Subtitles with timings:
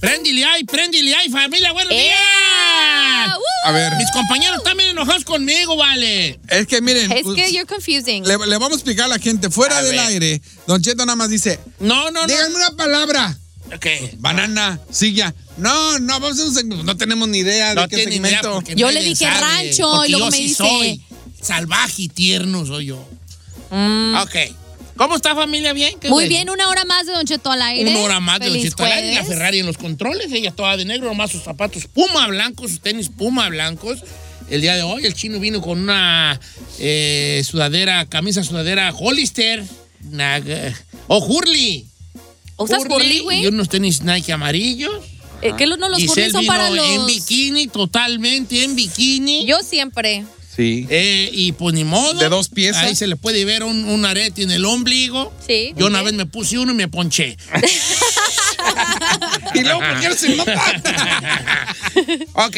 [0.00, 2.16] Préndile ahí, préndile ahí, familia, buenos días.
[3.36, 3.68] ¡Uh!
[3.68, 6.40] A ver, Mis compañeros bien enojados conmigo, vale.
[6.48, 8.24] es que miren, Es us- que you're confusing.
[8.26, 9.50] le, le vamos a explicar a la gente.
[9.50, 10.00] Fuera A del ver.
[10.06, 12.26] aire, Don Cheto nada más dice, No, no, no.
[12.26, 13.36] díganme una palabra.
[13.74, 13.86] Ok.
[14.18, 15.34] Banana, silla.
[15.58, 16.84] No, no, vamos a hacer un segmento.
[16.84, 18.62] No tenemos ni idea No de qué segmento.
[18.74, 21.02] Yo le dije sabe, rancho, y luego yo me sí dice- soy
[21.42, 23.06] salvaje y tierno soy yo.
[23.70, 24.14] Mm.
[24.16, 24.34] Ok.
[25.00, 25.72] ¿Cómo está familia?
[25.72, 25.94] ¿Bien?
[26.10, 27.90] Muy bien, una hora más de Don Cheto al aire.
[27.90, 29.24] Una hora más de Don Cheto al aire, y la.
[29.24, 33.08] Ferrari en los controles, ella toda de negro, nomás sus zapatos puma blancos, sus tenis
[33.08, 34.00] puma blancos.
[34.50, 36.38] El día de hoy el chino vino con una
[36.78, 39.64] eh, sudadera, camisa sudadera Hollister,
[40.12, 40.74] una, eh,
[41.06, 41.86] o Hurley.
[42.58, 43.46] ¿Usas Hurley, Y güey?
[43.46, 44.92] unos tenis Nike amarillos.
[45.40, 46.86] Eh, ¿Qué no los Hurley son para los...?
[46.86, 49.46] en bikini, totalmente en bikini.
[49.46, 50.26] Yo siempre.
[50.60, 50.86] Sí.
[50.90, 52.20] Eh, y pues ni modo.
[52.20, 52.84] De dos piezas.
[52.84, 55.32] Ahí se le puede ver un, un arete en el ombligo.
[55.46, 55.72] Sí.
[55.74, 57.38] Yo una vez me puse uno y me ponché.
[59.54, 60.38] Y luego, ¿por qué no se
[62.34, 62.56] ok.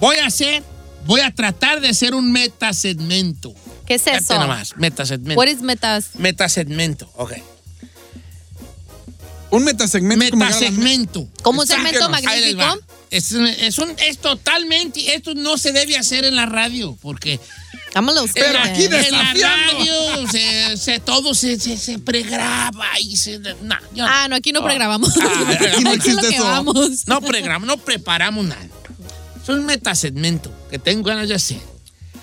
[0.00, 0.62] Voy a hacer,
[1.04, 3.54] voy a tratar de hacer un metasegmento.
[3.86, 4.38] ¿Qué es Fíjate eso?
[4.38, 5.38] nomás, metasegmento.
[5.38, 6.10] What is metas?
[6.14, 7.34] Metasegmento, ok.
[9.50, 10.36] Un metasegmento.
[10.36, 11.28] Metasegmento.
[11.42, 12.26] ¿Como un segmento Sáquenos.
[12.32, 12.66] Ahí les va.
[12.68, 12.87] magnífico?
[13.10, 17.40] Es, es, un- es totalmente, esto no se debe hacer en la radio, porque
[17.94, 19.72] Vámonos en Pero aquí en la desafiando.
[19.72, 23.38] radio se, se- todo se, se, se pregraba y se...
[23.38, 25.14] No, yo- Ah, no, aquí no pregrabamos.
[25.20, 26.64] Ah, aquí no Aquí lo existe que eso.
[27.06, 28.68] No pregramos, no preparamos nada.
[29.42, 31.58] Es un metasegmento que tengo ganas de hacer.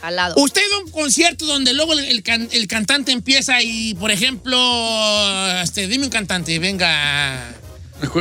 [0.04, 0.36] Al lado.
[0.38, 4.58] Usted da un concierto donde luego el, el can- el cantante empieza y, por ejemplo,
[5.64, 7.44] este, dime un cantante, venga,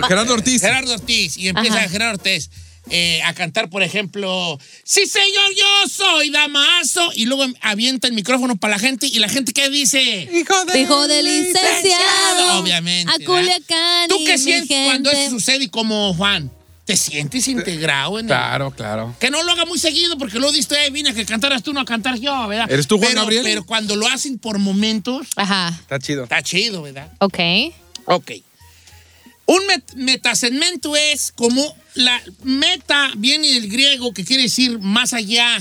[0.09, 0.61] Gerardo Ortiz.
[0.61, 1.89] Gerardo Ortiz, y empieza Ajá.
[1.89, 2.51] Gerardo Ortiz
[2.91, 8.57] eh, a cantar, por ejemplo, sí señor, yo soy Damaso, y luego avienta el micrófono
[8.57, 10.29] para la gente, y la gente, ¿qué dice?
[10.33, 12.59] Hijo de, Hijo de licenciado.
[12.61, 13.11] Obviamente.
[13.13, 13.25] A.
[13.25, 14.09] Culiacán.
[14.09, 15.27] ¿Tú qué sientes cuando gente.
[15.27, 16.51] eso sucede y como Juan?
[16.85, 19.17] ¿Te sientes integrado en el- Claro, claro.
[19.19, 21.73] Que no lo haga muy seguido porque luego diste, "Eh, vine a que cantaras tú,
[21.73, 22.71] no a cantar yo, ¿verdad?
[22.71, 23.43] ¿Eres tú, Juan pero, Gabriel?
[23.45, 25.69] Pero cuando lo hacen por momentos, Ajá.
[25.81, 26.25] Está chido.
[26.25, 27.11] está chido, ¿verdad?
[27.21, 27.39] Ok.
[28.05, 28.33] Ok.
[29.47, 35.59] Un met- metasegmento es como la meta viene del griego que quiere decir más allá,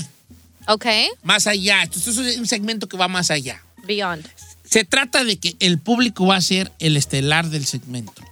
[0.66, 0.86] Ok.
[1.22, 1.82] más allá.
[1.82, 3.62] Entonces es un segmento que va más allá.
[3.84, 4.26] Beyond.
[4.68, 8.22] Se trata de que el público va a ser el estelar del segmento.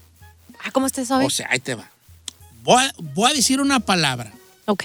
[0.65, 1.25] Ah, ¿cómo estás hoy?
[1.27, 1.91] O sea, ahí te va.
[2.63, 4.33] Voy a, voy a decir una palabra
[4.67, 4.85] ok.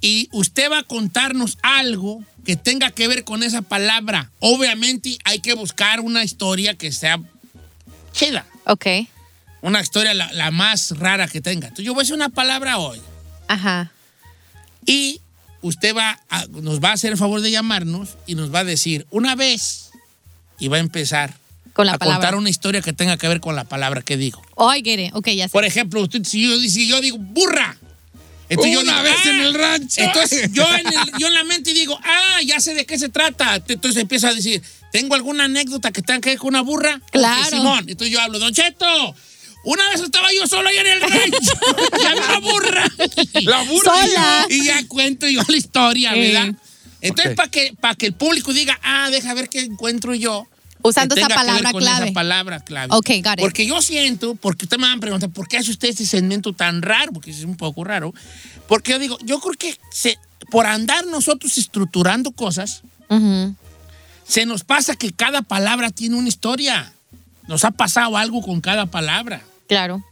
[0.00, 4.30] y usted va a contarnos algo que tenga que ver con esa palabra.
[4.38, 7.18] Obviamente hay que buscar una historia que sea
[8.12, 8.46] chida.
[8.66, 8.86] Ok.
[9.60, 11.68] Una historia la, la más rara que tenga.
[11.68, 13.00] Entonces yo voy a decir una palabra hoy
[13.48, 13.90] Ajá.
[14.86, 15.20] y
[15.62, 18.64] usted va a- nos va a hacer el favor de llamarnos y nos va a
[18.64, 19.90] decir una vez
[20.60, 21.34] y va a empezar
[21.72, 22.18] Con la a palabra.
[22.18, 24.40] contar una historia que tenga que ver con la palabra que digo.
[24.54, 25.10] Oh, I get it.
[25.14, 25.52] Ok, ya sé.
[25.52, 27.76] Por ejemplo, usted, si, yo, si yo digo burra,
[28.48, 29.28] entonces yo Una digo, vez "Ah".
[29.30, 30.00] en el rancho.
[30.02, 33.08] Entonces yo en, el- yo en la mente digo, ah, ya sé de qué se
[33.08, 33.56] trata.
[33.66, 37.00] Entonces empiezo a decir, ¿tengo alguna anécdota que tenga que ver con una burra?
[37.10, 37.50] Claro.
[37.50, 37.84] Simón.
[37.88, 39.14] Entonces yo hablo, Don Cheto,
[39.70, 41.52] una vez estaba yo solo ahí en el rancho
[42.00, 42.84] y había una burra.
[43.42, 43.92] La burra.
[44.06, 44.46] Sola.
[44.48, 46.48] Y ya cuento yo la historia, ¿verdad?
[46.48, 46.54] Eh.
[47.02, 47.36] Entonces, Ok.
[47.36, 50.46] para que, para que el público diga, ah, deja ver qué encuentro yo.
[50.80, 52.04] Usando que esa tenga que ver palabra con clave.
[52.06, 52.86] Esa palabra clave.
[52.94, 53.40] Ok, got it.
[53.40, 56.52] Porque yo siento, porque ustedes me van a preguntar, ¿por qué hace usted este segmento
[56.52, 57.12] tan raro?
[57.12, 58.14] Porque es un poco raro.
[58.68, 60.18] Porque yo digo, yo creo que se,
[60.50, 63.54] por andar nosotros estructurando cosas, Ujú.
[64.26, 66.92] se nos pasa que cada palabra tiene una historia.
[67.48, 69.42] Nos ha pasado algo con cada palabra.
[69.68, 70.02] Claro.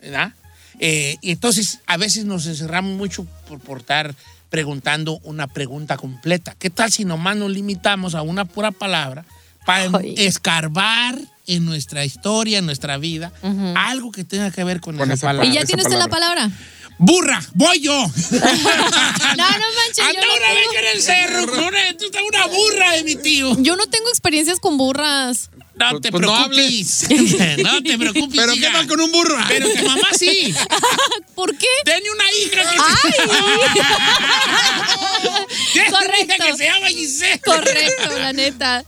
[0.00, 0.32] ¿verdad?
[0.80, 4.14] Eh, y entonces a veces nos encerramos mucho por, por estar
[4.48, 6.54] preguntando una pregunta completa.
[6.58, 9.24] ¿Qué tal si nomás nos limitamos a una pura palabra
[9.66, 10.14] para Ay.
[10.16, 13.32] escarbar en nuestra historia, en nuestra vida,
[13.76, 15.48] algo que tenga que ver con, Con esa, esa palabra?
[15.48, 16.50] ¿Y ya tiene usted la palabra.
[16.98, 17.40] ¡Burra!
[17.54, 17.92] ¡Voy yo!
[19.36, 19.98] No, no manches.
[19.98, 22.92] Yo Anda no, una vez tengo, en el cerro con una, tú estás una burra
[22.92, 23.56] de mi tío.
[23.62, 25.50] yo no tengo experiencias con burras.
[25.78, 27.06] No Pues- te pues preocupes.
[27.62, 28.36] No, te preocupes.
[28.40, 29.36] Pero ¿qué tal con un burro?
[29.48, 30.52] Pero tu mamá sí.
[31.34, 31.66] ¿Por qué?
[31.84, 33.12] Tiene una hija que se...
[35.72, 36.44] Tiene una hija Correcto.
[36.46, 37.40] que se llama Giselle.
[37.40, 38.84] Correcto, la neta.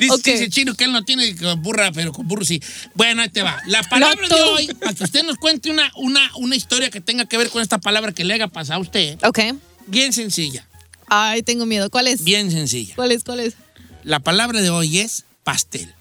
[0.00, 2.60] Dice, Chino que él no tiene con burra, pero con burro sí.
[2.94, 3.60] Bueno, ahí te va.
[3.66, 7.00] La palabra No, de hoy, para que usted nos cuente una, una, una historia que
[7.00, 9.38] tenga que ver con esta palabra que le haya pasado a usted, Ok.
[9.86, 10.66] bien sencilla,
[11.08, 11.88] Ay, tengo miedo.
[11.88, 12.24] ¿Cuál es?
[12.24, 12.94] bien sencilla.
[12.96, 13.22] ¿Cuál es?
[13.24, 13.54] ¿Cuál es?
[14.02, 15.94] La palabra de hoy es pastel.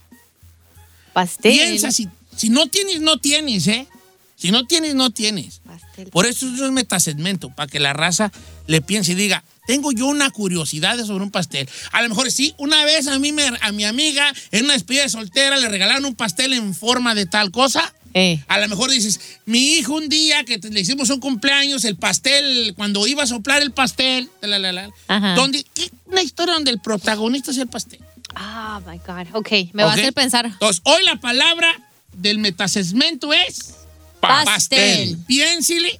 [1.15, 1.53] Pastel.
[1.53, 3.87] Piensa, si, si no tienes, no tienes, ¿eh?
[4.35, 5.61] Si no tienes, no tienes.
[5.65, 6.09] Pastel.
[6.09, 8.31] Por eso es un metasegmento, para que la raza
[8.67, 11.69] le piense y diga, tengo yo una curiosidad sobre un pastel.
[11.93, 15.03] A lo mejor sí, una vez a mí, me- a mi amiga, en una despedida
[15.03, 17.93] de soltera, le regalaron un pastel en forma de tal cosa.
[18.13, 18.43] Eh.
[18.47, 21.95] A lo mejor dices, mi hijo un día que te- le hicimos un cumpleaños, el
[21.95, 24.89] pastel, cuando iba a soplar el pastel, la, la, la,
[25.35, 25.89] donde, ¿qué?
[26.07, 27.99] una historia donde el protagonista es el pastel.
[28.35, 29.27] Ah, my God.
[29.33, 30.45] Ok, me va a hacer pensar.
[30.45, 31.67] Entonces, hoy la palabra
[32.13, 33.75] del metasegmento es
[34.19, 35.17] Pastel.
[35.27, 35.99] Piénsele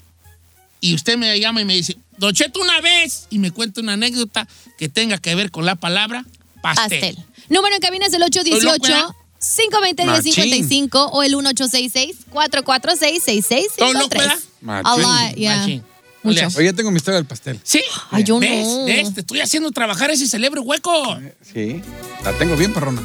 [0.82, 3.94] y usted me llama y me dice, Don Cheto, una vez, y me cuenta una
[3.94, 4.48] anécdota
[4.78, 6.26] que tenga que ver con la palabra
[6.62, 7.16] pastel.
[7.16, 7.18] Pastel.
[7.50, 9.10] Número en cabina es el Estoy loco, ¿verdad?
[9.40, 13.66] 818-520-1055 o el 1866-446-6653.
[13.78, 14.40] ¿Todo loco, verdad?
[14.84, 15.58] A lot, yeah.
[15.58, 15.84] Machín.
[16.26, 16.48] Mucho.
[16.58, 17.60] Oye, ya tengo mi historia del pastel.
[17.64, 17.82] Sí.
[18.12, 18.66] Ay, yo ¿Ves?
[18.66, 18.86] no.
[18.86, 19.14] ¿Ves?
[19.14, 21.20] Te estoy haciendo trabajar ese cerebro hueco.
[21.54, 21.82] Sí.
[22.24, 23.02] La tengo bien, perrona.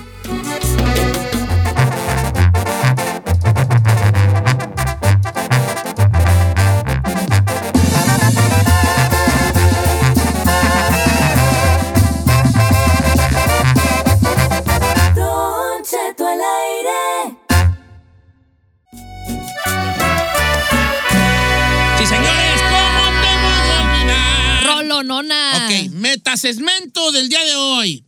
[25.02, 25.66] Rolonona.
[25.66, 28.04] Ok, metasegmento del día de hoy.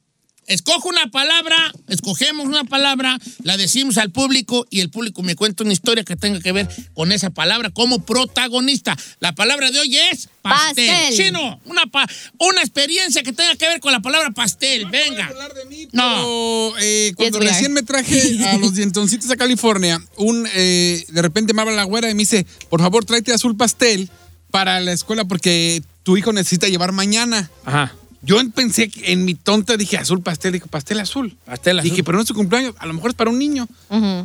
[0.49, 5.63] Escojo una palabra, escogemos una palabra, la decimos al público y el público me cuenta
[5.63, 8.97] una historia que tenga que ver con esa palabra como protagonista.
[9.21, 10.89] La palabra de hoy es pastel.
[10.89, 11.17] Pastel.
[11.17, 12.09] Chino, una, pa-
[12.39, 14.87] una experiencia que tenga que ver con la palabra pastel.
[14.87, 15.27] Venga.
[15.29, 16.03] hablar de mí, No.
[16.17, 21.23] pero, eh, cuando Yes, recién me traje a los dientoncitos a California, un, eh, de
[21.23, 24.11] repente me habla la güera y me dice, por favor, tráete azul pastel
[24.51, 27.51] para la escuela porque tu hijo necesita llevar mañana.
[27.65, 27.95] Ajá.
[28.25, 31.37] Yo pensé que en mi tonta dije azul pastel, dije pastel azul.
[31.45, 31.91] Pastel azul.
[31.91, 33.67] Dije, pero no es su cumpleaños, a lo mejor es para un niño.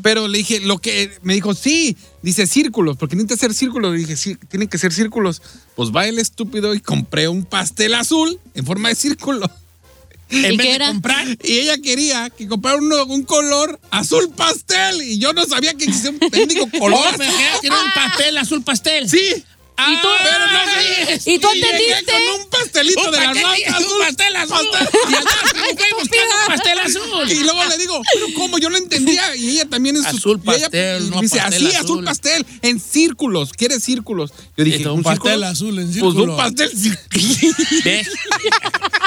[0.04, 3.94] Pero le dije, lo que me dijo, sí, dice círculos, porque necesita hacer círculos.
[3.94, 5.42] Le dije, sí, tienen que ser círculos.
[5.76, 9.50] Pues va el estúpido y compré un pastel azul en forma de círculo.
[10.30, 10.88] En ¿Y vez qué de era?
[10.90, 15.02] comprar, Y ella quería que comprara uno- un color azul pastel.
[15.02, 17.18] Y yo no sabía que existía un técnico color.
[17.18, 17.26] me
[17.62, 19.10] que era un papel azul pastel.
[19.10, 19.44] Sí.
[19.80, 20.08] Ah, ¿Y tú?
[20.24, 21.32] pero no sé.
[21.32, 22.12] ¿Y tú entendiste?
[22.12, 24.00] con un pastelito Un de la pastel, marca un azul.
[24.00, 24.68] pastel azul.
[25.12, 27.32] Y andaba como que buscando un pastel azul.
[27.32, 28.58] Y luego le digo, pero ¿cómo?
[28.58, 29.36] Yo no entendía.
[29.36, 31.86] Y ella también es su- Azul y ella pastel, no dice, pastel así, azul.
[31.86, 32.06] azul.
[32.06, 33.52] pastel, en círculos.
[33.54, 34.32] ¿Quieres círculos?
[34.58, 36.32] Yo dije, Esto, un pastel azul en Pues círculo.
[36.34, 36.72] un pastel
[37.86, 38.08] ¿Ves?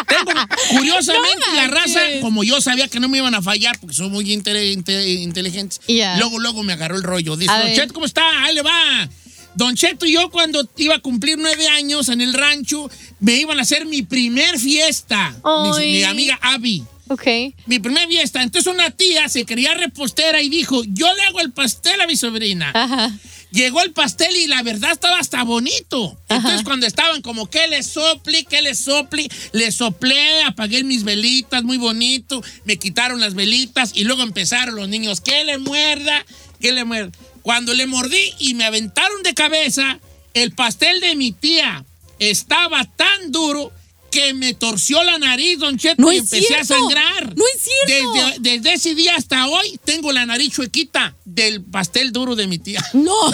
[0.06, 0.32] Tengo,
[0.70, 4.10] curiosamente, No la raza, como yo sabía que no me iban a fallar porque son
[4.10, 5.80] muy inte- inte- inteligentes,
[6.18, 7.36] luego, luego me agarró el rollo.
[7.36, 7.52] Dice.
[7.74, 8.22] Cheto, ¿cómo está?
[8.44, 9.08] Ahí le va.
[9.54, 13.58] Don Cheto y yo, cuando iba a cumplir nueve años en el rancho, me iban
[13.58, 15.34] a hacer mi primer fiesta.
[15.78, 16.84] Mi, mi amiga Abby.
[17.08, 17.26] Ok.
[17.66, 18.40] Mi primer fiesta.
[18.40, 22.16] Entonces una tía se quería repostera y dijo, yo le hago el pastel a mi
[22.16, 22.70] sobrina.
[22.72, 23.12] Ajá.
[23.50, 26.16] Llegó el pastel y la verdad estaba hasta bonito.
[26.28, 26.64] Entonces Ajá.
[26.64, 31.76] cuando estaban como que le sopli, que le sopli, le soplé, apagué mis velitas, muy
[31.76, 36.24] bonito, me quitaron las velitas y luego empezaron los niños, que le muerda,
[36.60, 37.10] que le muerda.
[37.42, 39.98] Cuando le mordí y me aventaron de cabeza,
[40.34, 41.84] el pastel de mi tía
[42.18, 43.72] estaba tan duro
[44.10, 46.74] que me torció la nariz, don Cheto, No y empecé cierto.
[46.74, 47.36] a sangrar.
[47.36, 48.12] No es cierto.
[48.12, 52.58] Desde, desde ese día hasta hoy tengo la nariz chuequita del pastel duro de mi
[52.58, 52.84] tía.
[52.92, 53.14] No.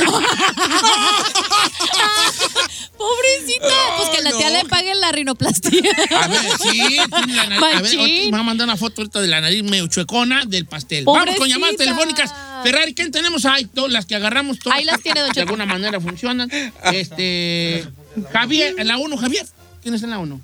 [2.97, 3.67] Pobrecita.
[3.99, 4.57] Pues que la tía no.
[4.63, 5.71] le pague la rinoplastia.
[6.19, 6.81] A ver, sí,
[7.15, 7.65] tiene la nariz.
[7.77, 10.67] A ver, me va a mandar una foto ahorita de la nariz medio chuecona del
[10.67, 11.05] pastel.
[11.05, 12.33] Vamos con llamadas telefónicas.
[12.63, 13.67] Ferrari, ¿quién tenemos ahí?
[13.67, 14.79] Todas las que agarramos todas.
[14.79, 15.43] Ahí las tiene, don De Cheto.
[15.43, 16.51] alguna manera funcionan.
[16.93, 17.87] Este.
[18.33, 19.47] Javier, la 1, Javier.
[19.87, 20.41] ¿Quién es en la 1?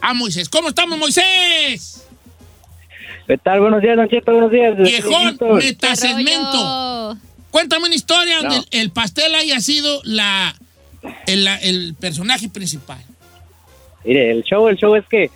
[0.00, 0.48] Ah, Moisés.
[0.48, 2.06] ¿Cómo estamos, Moisés?
[3.26, 3.60] ¿Qué tal?
[3.60, 4.78] Buenos días, Don Cheto, buenos días.
[4.78, 7.18] Viejón, metasegmento.
[7.50, 8.48] Cuéntame una historia No.
[8.50, 10.54] donde el pastel haya sido la,
[11.26, 12.96] el, la- el personaje principal.
[14.06, 15.30] Mire, el show, el show es que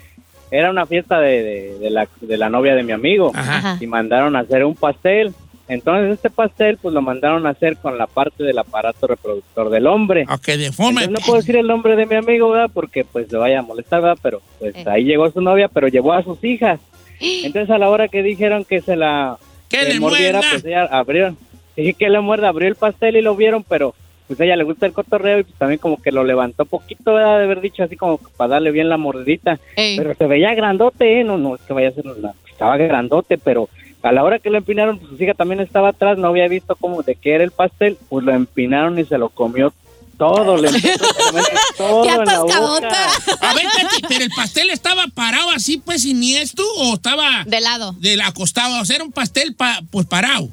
[0.50, 3.32] era una fiesta de, de- de la, de la novia de mi amigo.
[3.34, 3.76] Ajá.
[3.78, 5.34] y mandaron a hacer un pastel.
[5.72, 9.86] Entonces este pastel pues lo mandaron a hacer con la parte del aparato reproductor del
[9.86, 10.24] hombre.
[10.30, 11.02] Ok, de forma.
[11.02, 12.70] Entonces, no puedo decir el nombre de mi amigo, ¿verdad?
[12.72, 14.18] Porque pues le vaya a molestar, ¿verdad?
[14.22, 14.84] Pero pues Eh.
[14.86, 16.80] ahí llegó su novia, pero llevó a sus hijas.
[17.20, 19.36] Entonces a la hora que dijeron que se la
[19.68, 20.50] Que que le mordiera, muerda.
[20.52, 21.36] pues ella abrió,
[21.76, 23.94] dije que le muerda, abrió el pastel y lo vieron, pero
[24.26, 27.14] pues a ella le gusta el cotorreo y pues también como que lo levantó poquito,
[27.14, 27.38] ¿verdad?
[27.38, 29.58] De haber dicho así como para darle bien la mordidita.
[29.76, 29.96] Ey.
[29.96, 31.24] Pero se veía grandote, ¿eh?
[31.24, 32.32] No, no, es que vaya a ser una...
[32.50, 33.68] Estaba grandote, pero
[34.02, 36.74] a la hora que lo empinaron, pues su hija también estaba atrás, no había visto
[36.76, 39.72] como de qué era el pastel, pues lo empinaron y se lo comió
[40.18, 40.68] todo, le
[41.76, 42.88] todo ¡Qué en la atascadota!
[42.88, 43.48] boca.
[43.48, 47.92] A ver, Betty, pero el pastel estaba parado así, pues siniestro, o estaba De lado.
[47.98, 48.80] del acostado.
[48.80, 50.48] O sea, era un pastel pa- pues parado.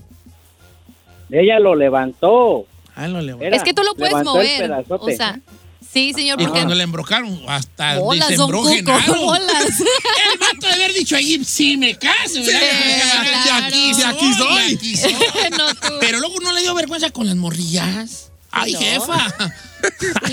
[1.31, 2.65] Ella lo levantó.
[2.95, 3.45] Ah, lo levantó.
[3.45, 4.71] Era- es que tú lo puedes mover.
[4.89, 5.39] O sea,
[5.91, 8.61] Sí, señor, Y porque cuando le embrocaron, hasta bolas, Genaro.
[9.21, 9.79] bolas.
[10.31, 12.35] El vato de haber dicho ahí, sí me caso.
[12.43, 12.59] ¿verdad?
[12.59, 13.43] claro.
[13.61, 14.67] De aquí, De aquí soy.
[14.69, 15.13] de aquí soy.
[15.57, 15.87] no, tú.
[15.99, 18.29] Pero luego no le dio vergüenza con las morrillas.
[18.51, 18.79] Ay, No.
[18.79, 19.53] jefa.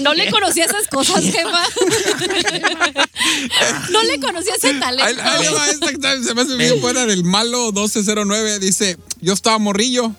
[0.01, 1.63] No le conocía esas cosas, jefa.
[3.91, 5.23] No le conocía ese Ahí, talento.
[5.23, 8.59] ahí le va esta se me hace bien fuera del malo 1209.
[8.59, 10.13] Dice, yo estaba morrillo.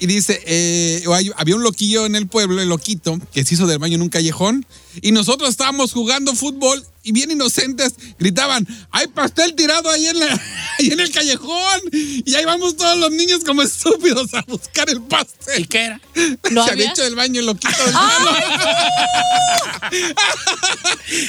[0.00, 1.04] Y dice, eh,
[1.36, 4.08] había un loquillo en el pueblo, el loquito, que se hizo del baño en un
[4.08, 4.64] callejón.
[5.02, 10.40] Y nosotros estábamos jugando fútbol y bien inocentes gritaban, hay pastel tirado ahí en, la-
[10.78, 11.80] ahí en el callejón.
[11.92, 15.68] Y ahí vamos todos los niños como estúpidos a buscar el ¿Y pastel.
[15.68, 16.00] qué era?
[16.50, 16.90] ¿No se había?
[16.90, 18.30] hecho del baño el loquito del malo.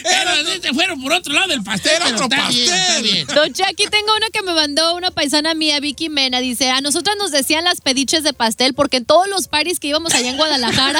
[0.03, 1.94] Era, se fueron por otro lado del pastel.
[1.96, 3.03] Era otro está bien, pastel.
[3.03, 3.27] bien.
[3.27, 6.39] Don aquí tengo una que me mandó una paisana mía, Vicky Mena.
[6.39, 9.88] Dice, a nosotras nos decían las pediches de pastel porque en todos los paris que
[9.88, 11.00] íbamos allá en Guadalajara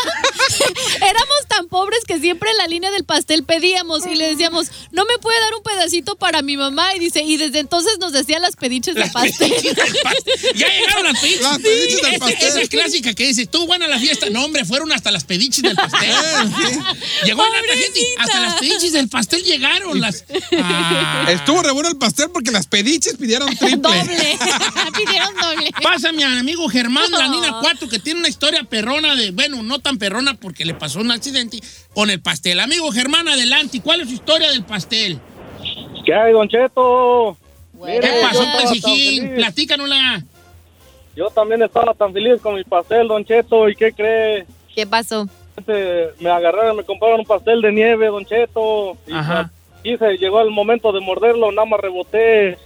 [0.96, 5.06] éramos tan pobres que siempre en la línea del pastel pedíamos y le decíamos, no
[5.06, 6.96] me puede dar un pedacito para mi mamá.
[6.96, 9.50] Y dice, y desde entonces nos decían las pediches de Las pastel.
[9.50, 10.34] pediches del pastel.
[10.56, 11.42] Ya llegaron las pediches.
[11.42, 12.48] Las pediches del pastel.
[12.48, 14.30] Esa clásica que dice, estuvo buena la fiesta.
[14.30, 16.10] No, hombre, fueron hasta las pediches del pastel.
[17.26, 20.00] Llegó la gente, hasta las pediches del pastel llegaron.
[20.00, 20.26] Las...
[20.58, 21.26] Ah.
[21.30, 23.78] Estuvo re bueno el pastel porque las pediches pidieron triple.
[23.78, 24.38] doble.
[24.98, 25.72] Pidieron doble.
[25.82, 27.28] Pásame a mi amigo Germán, la.
[27.28, 31.00] Nina Cuatro, que tiene una historia perrona de, bueno, no tan perrona porque le pasó
[31.00, 31.62] un accidente
[31.94, 32.41] con el pastel.
[32.62, 33.82] Amigo Germán, adelante.
[33.82, 35.20] ¿Cuál es su historia del pastel?
[36.06, 37.38] ¿Qué hay, Don Cheto?
[37.86, 39.36] ¿Qué pasó, Pesijín?
[39.36, 40.24] Platícanosla.
[41.16, 43.70] Yo también estaba tan feliz con mi pastel, Don Cheto.
[43.70, 44.46] ¿Y qué cree?
[44.74, 45.28] ¿Qué pasó?
[45.58, 48.98] Este, Me agarraron, me compraron un pastel de nieve, Don Cheto.
[49.08, 49.52] Y Ajá.
[49.84, 52.58] quise, llegó el momento de morderlo, nada más reboté.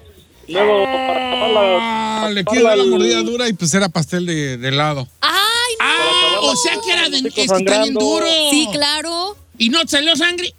[0.48, 1.78] Luego, para acabar la-
[2.26, 4.68] Ah, le para quiero dar la el- mordida dura y pues era pastel de, de
[4.70, 5.08] helado.
[5.22, 5.32] ¡Ay,
[5.80, 5.86] no!
[5.86, 7.30] Ah, o sea que era de...
[7.32, 7.48] Que
[7.82, 8.26] bien duro.
[8.52, 9.36] Sí, claro.
[9.58, 10.54] ¿Y no te salió sangre?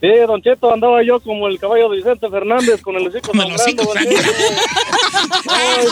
[0.00, 3.40] Sí, Don Cheto, andaba yo como el caballo de Vicente Fernández con el hocico Con
[3.40, 4.20] el hocico sangrando.
[5.48, 5.86] Ay.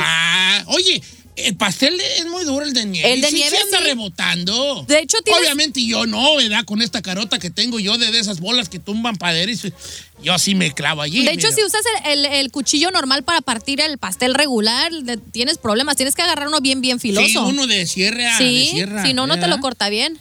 [0.00, 1.00] Ah, oye,
[1.46, 3.12] el pastel es muy duro, el de nieve.
[3.12, 3.84] El de Sí, nieve, sí anda sí.
[3.84, 4.84] rebotando.
[4.88, 6.64] De hecho, tienes- Obviamente yo no, ¿verdad?
[6.64, 9.62] Con esta carota que tengo yo de, de esas bolas que tumban paderes,
[10.22, 11.24] yo sí me clavo allí.
[11.24, 11.56] De hecho, mira.
[11.56, 15.96] si usas el, el- el cuchillo normal para partir el pastel regular, de- tienes problemas.
[15.96, 17.26] Tienes que agarrar uno bien, bien filoso.
[17.26, 19.02] Sí, uno de sierra, Sí, de sierra.
[19.04, 20.18] si no, no te lo corta bien.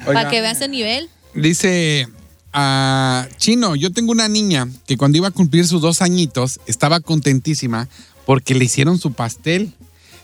[0.00, 0.12] Oiga.
[0.14, 1.08] Para que veas el nivel.
[1.34, 2.08] Dice
[2.52, 7.00] ah, Chino, yo tengo una niña que cuando iba a cumplir sus dos añitos estaba
[7.00, 7.88] contentísima
[8.26, 9.72] porque le hicieron su pastel.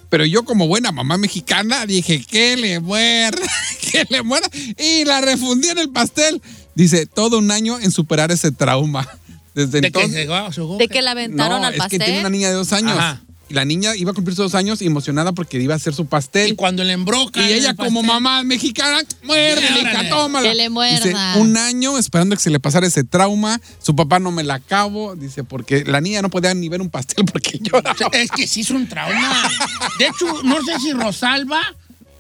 [0.09, 3.47] Pero yo como buena mamá mexicana dije, que le muerda,
[3.93, 4.49] que le muerda.
[4.79, 6.41] Y la refundí en el pastel.
[6.75, 9.07] Dice, todo un año en superar ese trauma.
[9.55, 10.23] Desde De que entonces...
[10.23, 12.03] se va, se De que la aventaron no, al es que pastel.
[12.05, 12.97] tiene una niña de dos años.
[12.97, 13.23] Ajá.
[13.49, 15.95] Y la niña iba a cumplir sus dos años y emocionada porque iba a hacer
[15.95, 16.51] su pastel.
[16.51, 17.41] Y cuando le embroca.
[17.41, 19.81] Y ella el como mamá mexicana, Órale.
[19.81, 20.49] hija, tómala.
[20.49, 20.97] Que le muerda.
[20.97, 23.61] Dice, un año esperando que se le pasara ese trauma.
[23.81, 25.17] Su papá no me la acabo.
[25.17, 28.11] Dice, porque la niña no podía ni ver un pastel porque lloraba.
[28.13, 29.51] Es que sí es un trauma.
[29.99, 31.61] De hecho, no sé si Rosalba,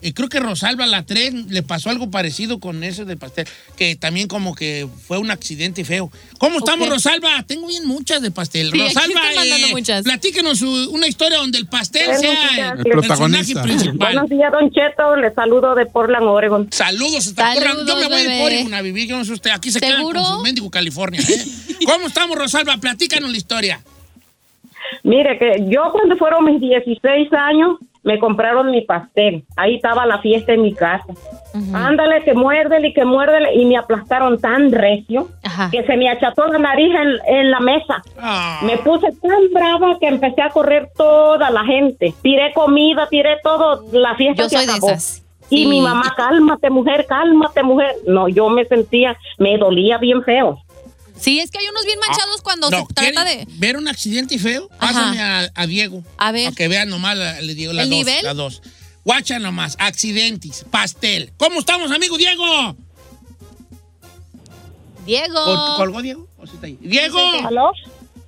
[0.02, 3.96] eh, creo que Rosalba la 3 le pasó algo parecido con ese del pastel, que
[3.96, 6.10] también como que fue un accidente feo.
[6.38, 6.94] ¿Cómo estamos, Ok.
[6.94, 7.42] Rosalba?
[7.46, 8.70] Tengo bien muchas de pastel.
[8.70, 10.04] Sí, Rosalba, eh, muchas.
[10.04, 12.72] platíquenos una historia donde el pastel Buenos sea días.
[12.72, 13.62] el, El protagonista.
[13.62, 13.96] personaje principal.
[14.14, 15.16] Buenos días, Don Cheto.
[15.16, 16.68] Les saludo de Portland, Oregon.
[16.72, 17.88] Saludos hasta Saludos, Portland.
[17.88, 18.44] Yo me voy de bebé.
[18.44, 19.50] Oregon a vivir, yo no sé usted.
[19.50, 21.20] Aquí se quedan con su mendigo California.
[21.20, 21.44] ¿eh?
[21.86, 22.76] ¿Cómo estamos, Rosalba?
[22.78, 23.80] Platícanos la historia.
[25.02, 29.44] Mire, que yo cuando fueron mis 16 años, me compraron mi pastel.
[29.56, 31.04] Ahí estaba la fiesta en mi casa.
[31.74, 33.54] Ándale, que muérdele y que muérdele.
[33.54, 35.68] Y me aplastaron tan recio Ajá.
[35.70, 38.02] que se me acható la nariz en, en la mesa.
[38.18, 38.60] Ah.
[38.62, 42.14] Me puse tan brava que empecé a correr toda la gente.
[42.22, 43.84] Tiré comida, tiré todo.
[43.92, 44.88] La fiesta Yo se soy de acabó.
[44.88, 45.24] esas.
[45.50, 45.66] Y Sí.
[45.66, 47.94] mi mamá, cálmate, mujer, cálmate, mujer.
[48.06, 50.58] No, yo me sentía, me dolía bien feo.
[51.20, 53.34] Sí, es que hay unos bien manchados cuando No, se trata de.
[53.44, 54.68] ¿quieren ver un accidente feo?
[54.78, 54.92] Ajá.
[54.92, 56.04] Pásame a, a Diego.
[56.16, 56.44] A ver.
[56.44, 57.98] Para que vean nomás, la- le digo, la ¿El dos.
[57.98, 58.24] nivel?
[58.24, 58.62] La dos.
[59.04, 61.32] Guacha nomás, accidentes, pastel.
[61.38, 62.76] ¿Cómo estamos, amigo Diego?
[65.06, 65.44] Diego.
[65.44, 66.28] ¿Col- ¿Colgó Diego?
[66.38, 66.78] ¿O sí está ahí?
[66.80, 67.18] ¡Diego!
[67.46, 67.72] ¿Aló?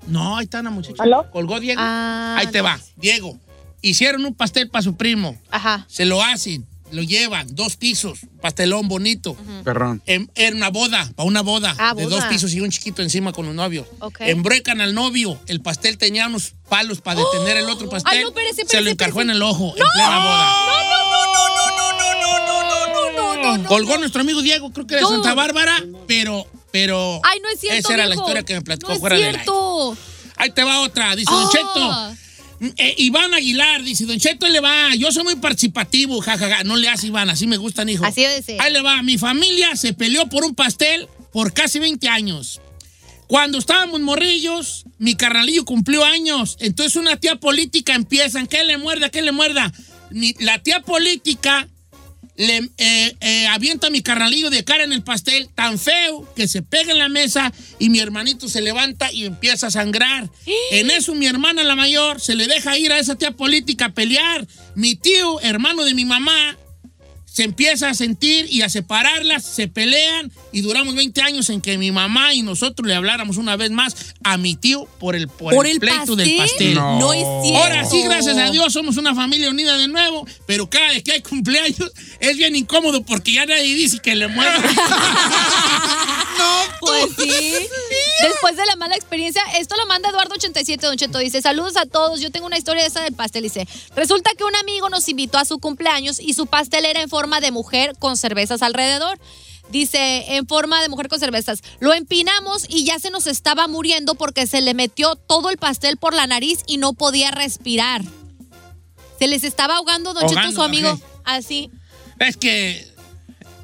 [0.06, 1.02] No, ahí está la muchacha.
[1.02, 1.30] ¿Aló?
[1.30, 1.80] ¿Colgó Diego?
[1.82, 2.80] Ah, ahí te va.
[2.97, 3.38] Diego,
[3.82, 5.37] hicieron un pastel para su primo.
[5.50, 5.85] Ajá.
[5.88, 9.37] Se lo hacen, lo llevan, dos pisos, pastelón bonito.
[9.64, 10.02] Perrón.
[10.06, 12.16] Em- Era una boda, para una boda, Ah, de boda.
[12.16, 13.87] dos pisos y un chiquito encima con los novios.
[14.00, 14.16] Ok.
[14.20, 18.12] Embruecan al novio, el pastel tenía unos palos para detener el otro pastel.
[18.12, 20.52] Ay, no, espérese, Se espérese, lo encargó en el ojo, en plena boda.
[20.66, 23.68] No, no, no, no, no, no, no, no, no, no, no, no.
[23.68, 25.09] Colgó nuestro amigo Diego, creo que de No.
[25.11, 27.20] Santa Bárbara, pero, pero.
[27.25, 27.78] Ay, no es cierto.
[27.78, 28.23] Esa era la viejo.
[28.23, 29.38] historia que me platicó no es fuera del aire.
[29.38, 29.97] cierto.
[30.37, 31.50] Ahí te va otra, dice Don Ah.
[31.52, 32.29] Cheto.
[32.61, 34.95] Eh, Iván Aguilar dice, Don Cheto, ahí le va.
[34.95, 36.64] Yo soy muy participativo, jajaja.
[36.64, 38.05] No le hace Iván, así me gustan, hijo.
[38.05, 38.61] Así debe ser.
[38.61, 39.02] Ahí le va.
[39.02, 42.61] Mi familia se peleó por un pastel por casi 20 años.
[43.26, 46.57] Cuando estábamos morrillos, mi carnalillo cumplió años.
[46.61, 49.09] Entonces una tía política empieza, ¿qué le muerda?
[49.09, 49.73] ¿Qué le muerda?
[50.40, 51.69] La tía política
[52.40, 56.49] le eh, eh, avienta a mi carnalillo de cara en el pastel tan feo que
[56.49, 60.30] se pega en la mesa y mi hermanito se levanta y empieza a sangrar.
[60.73, 63.92] En eso mi hermana la mayor se le deja ir a esa tía política a
[63.92, 64.47] pelear.
[64.75, 66.56] Mi tío, hermano de mi mamá,
[67.32, 71.78] se empieza a sentir y a separarlas, se pelean y duramos 20 años en que
[71.78, 75.54] mi mamá y nosotros le habláramos una vez más a mi tío por el, por
[75.54, 76.75] ¿Por el, el pleito del pastel.
[76.75, 76.99] pastel?
[76.99, 77.12] No.
[77.12, 77.62] es cierto.
[77.62, 81.12] Ahora sí, gracias a Dios, somos una familia unida de nuevo, pero cada vez que
[81.12, 84.26] hay cumpleaños es bien incómodo porque ya nadie dice que le
[86.40, 86.76] muerda.
[86.80, 87.68] Pues sí.
[88.23, 91.18] Después de la mala experiencia, esto lo manda Eduardo87, Don Cheto.
[91.18, 93.42] Dice, saludos a todos, yo tengo una historia de esa del pastel.
[93.42, 97.09] Dice, resulta que un amigo nos invitó a su cumpleaños y su pastel era en
[97.09, 99.18] forma de mujer con cervezas alrededor.
[99.70, 101.62] Dice, en forma de mujer con cervezas.
[101.78, 105.97] Lo empinamos y ya se nos estaba muriendo porque se le metió todo el pastel
[105.97, 108.02] por la nariz y no podía respirar.
[109.18, 111.00] Se les estaba ahogando, Don Cheto, Ahogando, su amigo.
[111.25, 111.70] Así,
[112.20, 112.87] es que.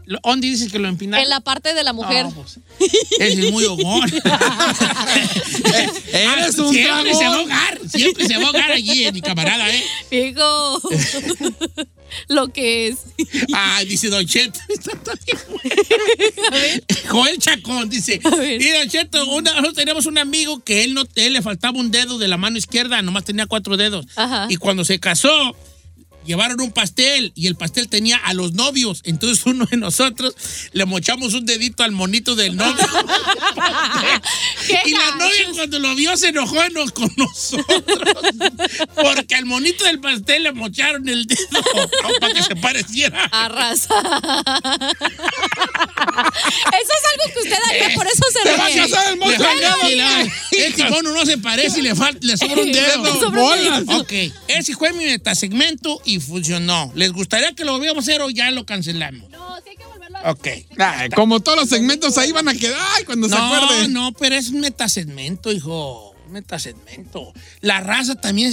[0.06, 1.22] Lo- Ondi dice que lo empinaron.
[1.24, 2.26] en la parte de la mujer.
[2.34, 2.58] Pues,
[3.18, 4.08] ese es muy hogón.
[6.12, 9.20] Eres un siempre se va a ahogar, siempre se va a ahogar allí, eh, mi
[9.20, 9.84] camarada, ¿eh?
[10.10, 10.80] Hijo,
[12.28, 12.98] lo que es.
[13.52, 14.58] Ah, dice Don Cheto.
[17.08, 18.60] Joel Chacón dice: ver.
[18.62, 21.90] Y Don Cheto, una- nosotros teníamos un amigo que él, no, él le faltaba un
[21.90, 24.06] dedo de la mano izquierda, nomás tenía cuatro dedos.
[24.16, 24.46] Ajá.
[24.48, 25.56] Y cuando se casó,
[26.26, 29.00] llevaron un pastel y el pastel tenía a los novios.
[29.04, 30.34] Entonces uno de nosotros
[30.72, 32.86] le mochamos un dedito al monito del novio.
[34.66, 37.66] ¿Qué y la novia cuando lo vio se enojó no- con nosotros.
[38.94, 41.62] Porque al monito del pastel le mocharon el dedo
[42.20, 43.24] para que se pareciera.
[43.26, 43.94] Arrasa.
[45.56, 48.38] Eso es algo que usted haría, por eso se
[49.88, 53.02] sí, la- Este mono no se parece y le, falta, le sobra un dedo.
[53.04, 53.86] Le sobra un Bolas.
[53.86, 54.00] dedo.
[54.00, 54.12] Ok,
[54.48, 56.90] ese fue mi metasegmento y funcionó.
[56.94, 59.30] ¿Les gustaría que lo volviéramos a hacer o ya lo cancelamos?
[59.30, 60.48] No, sí hay que volverlo a Ok.
[60.78, 63.88] Ay, como todos los segmentos ahí van a quedar ay, cuando se No, acuerde.
[63.88, 66.14] no, pero es un metasegmento, hijo.
[66.26, 67.32] Un metasegmento.
[67.60, 68.52] La raza también,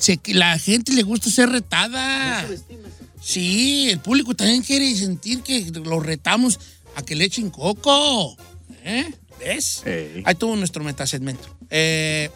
[0.00, 2.46] se- la gente le gusta ser retada.
[3.22, 6.60] Sí, el público también quiere sentir que lo retamos
[6.94, 8.36] a que le echen coco.
[8.84, 9.10] ¿Eh?
[9.40, 9.82] ¿Ves?
[9.84, 10.22] Ey.
[10.24, 11.48] Ahí tuvo nuestro metasegmento.
[11.70, 12.30] Eh,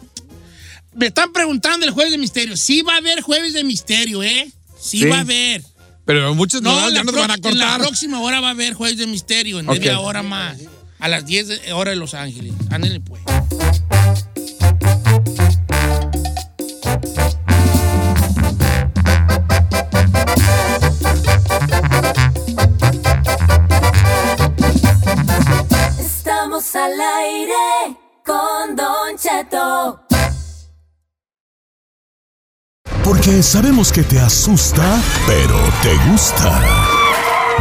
[0.93, 2.57] me están preguntando el jueves de misterio.
[2.57, 4.51] Sí va a haber jueves de misterio, ¿eh?
[4.81, 5.05] Sí, Sí.
[5.05, 5.63] va a haber.
[6.05, 7.81] Pero muchos no, No, nos van a pro- en la cortar.
[7.81, 10.57] próxima hora va a haber jueves de misterio, en media hora más.
[10.99, 12.53] A las 10 de- hora de Los Ángeles.
[12.69, 13.21] Ándale pues.
[25.99, 30.10] Estamos al aire con Don Cheto.
[33.11, 36.61] Porque sabemos que te asusta, pero te gusta.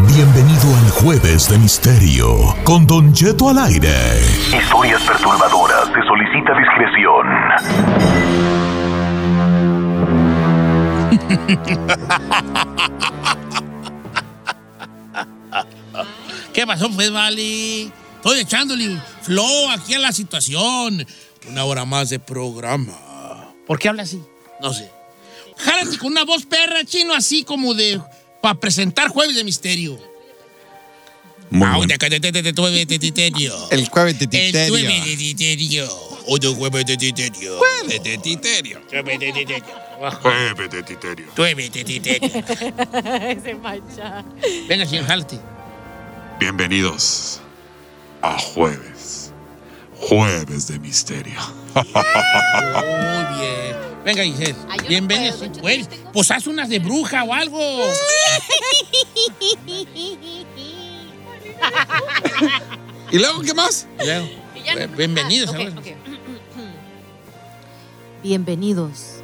[0.07, 3.91] Bienvenido al Jueves de Misterio con Don Cheto al aire.
[4.57, 5.89] Historias perturbadoras.
[5.89, 7.27] Se solicita discreción.
[16.55, 17.91] ¿Qué pasó, pues, Vale?
[18.19, 21.05] Estoy echándole flow aquí a la situación.
[21.49, 22.93] Una hora más de programa.
[23.67, 24.23] ¿Por qué habla así?
[24.63, 25.00] No sé.
[25.65, 28.01] Jálate con una voz perra chino así como de...
[28.41, 29.99] Para presentar Jueves de Misterio.
[31.51, 31.93] Muy Ah, bueno.
[31.99, 33.69] de- de- Jueves de Misterio.
[33.71, 34.69] El jueves de El Titerio.
[34.71, 35.89] Jueves de Misterio.
[36.27, 37.59] Otro Jueves de Misterio.
[37.59, 38.81] Jueves de Titerio.
[38.89, 39.65] Jueves de Misterio.
[40.23, 41.27] Jueves de Titerio.
[41.37, 42.31] Jueves de Misterio.
[43.43, 44.25] Se mancha.
[44.69, 45.39] Venga, señor, jálate.
[46.39, 47.41] Bienvenidos
[48.23, 49.33] a Jueves.
[49.99, 51.41] Jueves de Misterio.
[51.75, 51.85] Muy
[53.39, 53.90] bien.
[54.05, 54.55] Venga, Giselle.
[54.69, 55.37] Ay, yo no Bienvenido.
[55.61, 55.89] pues.
[55.89, 57.61] tengo- Pues haz unas de bruja o algo.
[63.11, 63.87] ¿Y luego qué más?
[63.99, 65.51] Luego, Y ya no- bien- Bienvenidos.
[65.51, 65.75] Ah, ok, ¿sabes?
[65.77, 65.87] ok.
[68.23, 69.23] Bienvenidos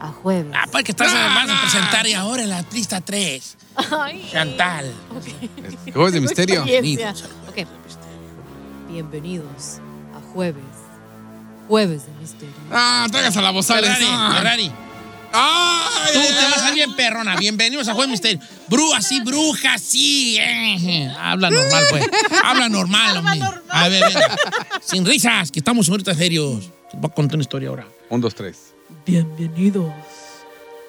[0.00, 0.52] a jueves.
[0.54, 3.56] Ah, pues que estás vas a presentar y ahora en la lista 3.
[4.00, 4.28] Ay.
[4.32, 4.92] Chantal.
[5.92, 6.62] Jueves de Misterio.
[6.64, 8.18] Bienvenidos al Jueves de Misterio.
[8.90, 9.80] Bienvenidos
[10.14, 10.62] a jueves.
[11.68, 12.54] Jueves de misterio.
[12.72, 14.04] Ah, traigas a la voz Ferrari,
[14.34, 14.72] Ferrari.
[15.32, 16.10] ¡Ay!
[16.14, 17.36] Tú ay, te vas a bien perrona.
[17.36, 18.40] Bienvenidos a Jueves de Misterio.
[18.68, 20.38] Bruja, sí, bruja, sí.
[20.40, 21.12] eh.
[21.18, 22.06] Habla normal, pues.
[22.42, 23.40] Habla normal, hombre.
[23.68, 24.36] A ver, venga.
[24.82, 26.70] Sin risas, que estamos ahorita serios.
[26.90, 27.86] Te voy a contar una historia ahora.
[28.08, 28.56] Un, dos, tres.
[29.04, 29.92] Bienvenidos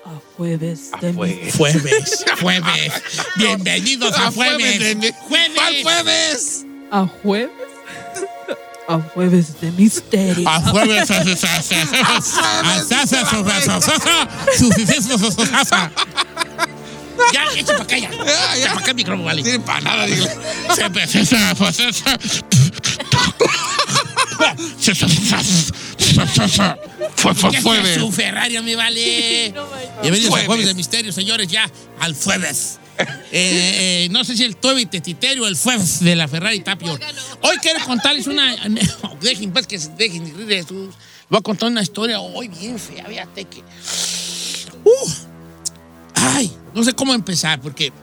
[0.05, 1.55] a Jueves de Jueves.
[1.57, 2.93] Jueves, jueves.
[3.35, 4.99] Bienvenidos a A jueves jueves.
[5.01, 5.51] de- Jueves.
[5.55, 6.65] ¿Cuál jueves?
[6.91, 7.51] a Jueves
[8.89, 10.49] a Jueves de Misterio.
[10.49, 11.11] A jueves.
[11.11, 12.83] a- a- a-
[17.33, 18.09] Ya, echa para acá ya.
[18.57, 19.59] Ya, para acá micrófono, vale.
[19.59, 20.35] Para nada, dígale.
[27.15, 29.53] Fue, fue, ¿Qué fue es su Ferrari, mi vale?
[30.01, 30.47] Bienvenidos a Jueves.
[30.47, 32.79] Jueves de Misterio, señores, ya al jueves.
[32.99, 36.93] Eh, eh, no sé si el tueve tetitero o el jueves de la Ferrari Tapio.
[37.41, 38.55] Hoy quiero contarles una.
[39.21, 40.95] Dejen, pues, que dejen de sus-
[41.29, 43.59] Voy a contar una historia hoy bien fea, fíjate que.
[44.83, 45.11] Uh,
[46.15, 47.93] ay, no sé cómo empezar, porque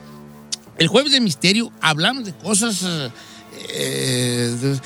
[0.78, 3.10] el jueves de misterio hablamos de cosas eh,
[3.70, 4.76] eh,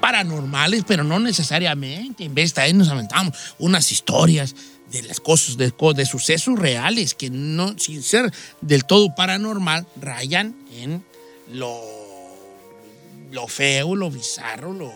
[0.00, 2.24] paranormales, pero no necesariamente.
[2.24, 4.54] En vez de ahí nos aventamos unas historias
[4.90, 9.86] de las cosas, de, co- de sucesos reales que no, sin ser del todo paranormal,
[10.00, 11.04] rayan en
[11.52, 11.80] lo,
[13.30, 14.92] lo feo, lo bizarro, lo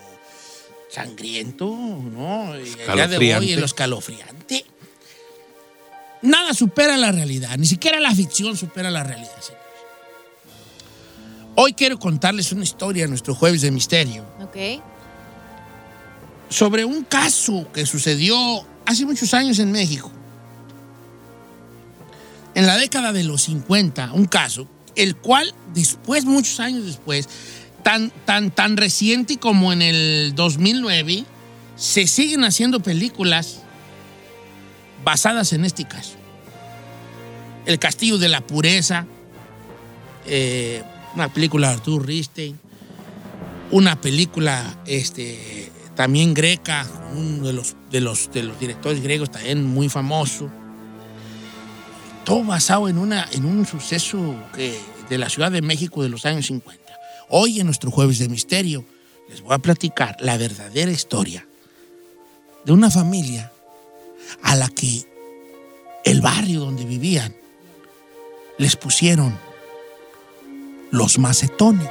[0.90, 2.57] sangriento, ¿no?
[2.59, 3.52] Y el día de hoy, Escalofriante.
[3.52, 4.64] en lo escalofriante.
[6.22, 9.64] Nada supera la realidad, ni siquiera la ficción supera la realidad, señores.
[11.57, 14.83] Hoy quiero contarles una historia en nuestro jueves de misterio Ok.
[16.48, 20.11] sobre un caso que sucedió hace muchos años en México.
[22.55, 27.29] En la década de los 50, un caso, el cual después, muchos años después,
[27.83, 31.25] tan, tan, tan reciente como en el 2009,
[31.77, 33.61] se siguen haciendo películas
[35.05, 36.14] basadas en este caso.
[37.66, 39.07] El Castillo de la Pureza,
[40.27, 40.83] eh,
[41.14, 42.59] una película de Artur Risten,
[43.70, 49.64] una película este, también greca, uno de los, de, los, de los directores griegos también
[49.64, 50.50] muy famoso.
[52.24, 54.78] Todo basado en, una, en un suceso que,
[55.09, 56.83] de la Ciudad de México de los años 50.
[57.28, 58.85] Hoy en nuestro Jueves de Misterio
[59.28, 61.46] les voy a platicar la verdadera historia
[62.64, 63.52] de una familia
[64.42, 65.04] a la que
[66.04, 67.35] el barrio donde vivían
[68.59, 69.37] les pusieron
[70.90, 71.90] los macetones.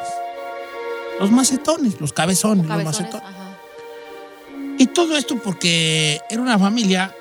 [1.20, 3.33] Los macetones, los cabezones, los Cabezones, macetones.
[4.78, 7.14] Y todo esto porque era una familia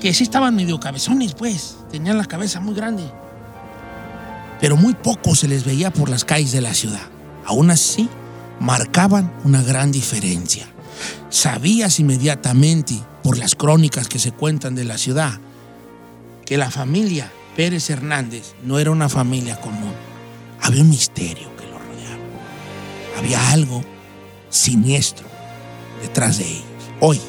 [0.00, 1.76] que sí estaban medio cabezones, pues.
[1.90, 3.04] Tenían la cabeza muy grande.
[4.60, 7.00] Pero muy poco se les veía por las calles de la ciudad.
[7.46, 8.08] Aún así,
[8.60, 10.66] marcaban una gran diferencia.
[11.30, 15.40] Sabías inmediatamente, por las crónicas que se cuentan de la ciudad,
[16.44, 19.92] que la familia Pérez Hernández no era una familia común.
[20.60, 23.18] Había un misterio que lo rodeaba.
[23.18, 23.82] Había algo
[24.50, 25.33] siniestro
[26.04, 26.64] detrás de ellos.
[27.00, 27.20] Hoy,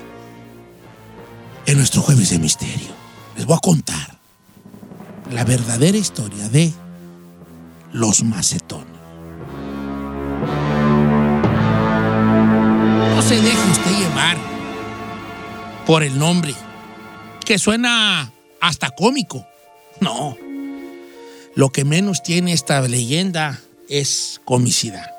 [1.65, 2.89] en nuestro jueves de misterio,
[3.37, 4.19] les voy a contar
[5.31, 6.73] la verdadera historia de
[7.93, 8.85] los macetones.
[13.15, 14.37] No se deje usted llevar
[15.85, 16.53] por el nombre,
[17.45, 19.45] que suena hasta cómico.
[20.01, 20.35] No.
[21.55, 25.09] Lo que menos tiene esta leyenda es comicidad.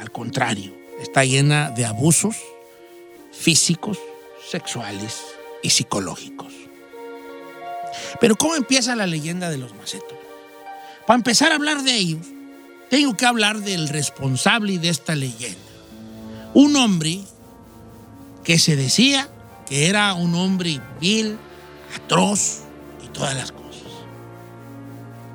[0.00, 2.36] Al contrario, está llena de abusos
[3.32, 3.98] físicos,
[4.50, 5.22] sexuales
[5.62, 6.52] y psicológicos.
[8.20, 10.18] Pero ¿cómo empieza la leyenda de los macetones?
[11.06, 12.26] Para empezar a hablar de ellos,
[12.88, 15.58] tengo que hablar del responsable de esta leyenda.
[16.54, 17.20] Un hombre
[18.44, 19.28] que se decía
[19.66, 21.38] que era un hombre vil,
[21.96, 22.62] atroz
[23.04, 23.60] y todas las cosas.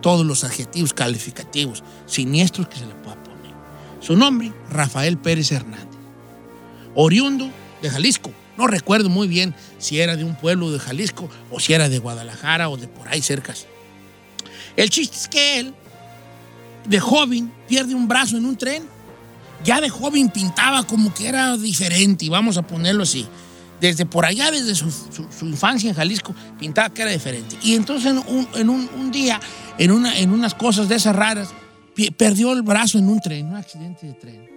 [0.01, 3.24] Todos los adjetivos calificativos siniestros que se le pueda.
[4.05, 5.87] Su nombre, Rafael Pérez Hernández.
[6.93, 7.49] Oriundo
[7.81, 8.31] de Jalisco.
[8.55, 11.97] No recuerdo muy bien si era de un pueblo de Jalisco o si era de
[11.97, 13.65] Guadalajara o de por ahí cercas.
[14.75, 15.73] El chiste es que él,
[16.87, 18.83] de joven, pierde un brazo en un tren.
[19.63, 23.25] Ya de joven pintaba como que era diferente, y vamos a ponerlo así.
[23.81, 24.85] Desde por allá, desde su,
[25.41, 27.57] infancia en Jalisco, pintaba que era diferente.
[27.63, 28.13] Y entonces
[28.53, 29.39] en un, día,
[29.79, 31.49] en, en unas cosas de esas raras,
[32.17, 34.49] perdió el brazo en un tren, un accidente de tren.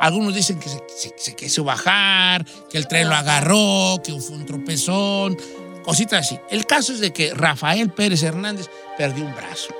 [0.00, 0.78] Algunos dicen que se,
[1.16, 5.36] se- quiso bajar, que el tren lo agarró, que fue un tropezón,
[5.84, 6.38] cositas así.
[6.50, 8.68] El caso es de que Rafael Pérez Hernández
[8.98, 9.74] perdió un brazo.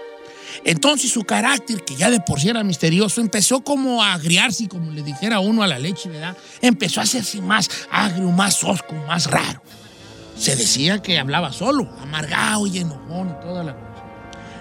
[0.64, 4.90] Entonces su carácter, que ya de por sí era misterioso, empezó como a agriarse, como
[4.90, 6.34] le dijera uno a la leche, ¿verdad?
[6.62, 9.62] Empezó a hacerse más agrio, más osco, más raro.
[10.36, 13.76] Se decía que hablaba solo, amargado y enojón y toda la.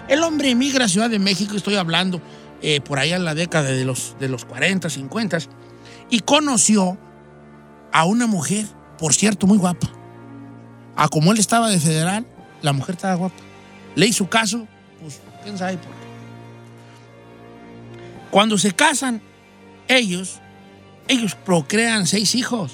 [0.08, 2.20] El hombre emigra a Ciudad de México, estoy hablando
[2.62, 5.38] eh, por allá en la década de los, de los 40, 50,
[6.10, 6.96] y conoció
[7.92, 8.66] a una mujer,
[8.98, 9.88] por cierto, muy guapa,
[10.96, 12.26] A como él estaba de federal,
[12.62, 13.36] la mujer estaba guapa.
[13.96, 14.66] Le hizo caso,
[15.00, 16.06] pues quién sabe por qué.
[18.30, 19.20] Cuando se casan,
[19.88, 20.40] ellos,
[21.08, 22.72] ellos procrean seis hijos.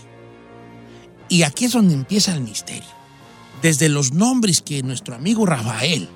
[1.28, 2.90] Y aquí es donde empieza el misterio.
[3.62, 6.08] Desde los nombres que nuestro amigo Rafael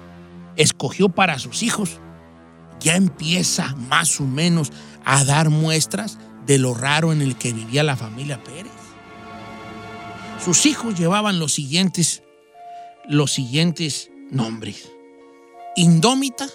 [0.57, 2.01] escogió para sus hijos,
[2.81, 4.73] ya empieza más o menos
[5.05, 8.73] a dar muestras de lo raro en el que vivía la familia Pérez.
[10.45, 12.23] Sus hijos llevaban los siguientes,
[13.09, 14.91] los siguientes nombres.
[15.75, 16.47] Indómita,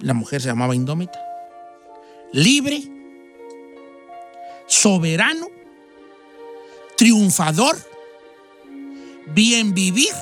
[0.00, 1.18] la mujer se llamaba Indómita.
[2.32, 2.82] Libre,
[4.66, 5.48] soberano,
[6.96, 7.76] triunfador,
[9.34, 10.12] bien vivir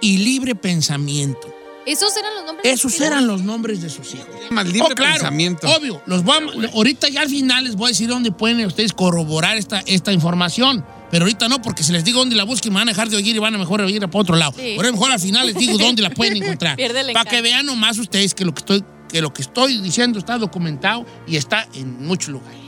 [0.00, 1.49] y libre pensamiento.
[1.86, 2.72] Esos eran los nombres.
[2.74, 4.28] Esos eran los nombres de sus hijos.
[4.50, 5.68] Más libre Oh, claro, pensamiento.
[5.68, 8.92] Obvio, los voy a- ahorita ya al final les voy a decir dónde pueden ustedes
[8.92, 10.84] corroborar esta, esta información.
[11.10, 13.16] Pero ahorita no, porque si les digo dónde la busquen, me van a dejar de
[13.16, 14.52] oír y van a mejor oír para otro lado.
[14.56, 14.74] Sí.
[14.76, 16.76] Por eso mejor al final les digo dónde la pueden encontrar.
[17.12, 20.38] Para que vean nomás ustedes que lo que estoy, que lo que estoy diciendo está
[20.38, 22.60] documentado y está en muchos lugares.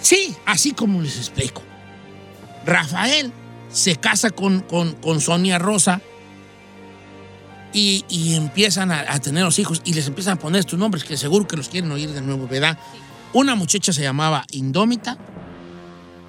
[0.00, 1.62] Sí, así como les explico.
[2.66, 3.32] Rafael
[3.70, 6.00] se casa con, con, con Sonia Rosa
[7.74, 11.04] y, y empiezan a, a tener los hijos y les empiezan a poner estos nombres
[11.04, 12.78] que seguro que los quieren oír de nuevo, ¿verdad?
[13.34, 15.18] Una muchacha se llamaba Indómita.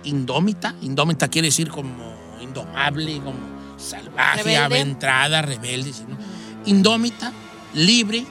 [0.04, 0.76] Indómita.
[0.82, 3.38] Indómita quiere decir como indomable, como
[3.78, 4.58] salvaje, Rebelde.
[4.58, 5.92] aventrada, rebelde.
[6.66, 7.32] Indómita,
[7.76, 8.26] libre,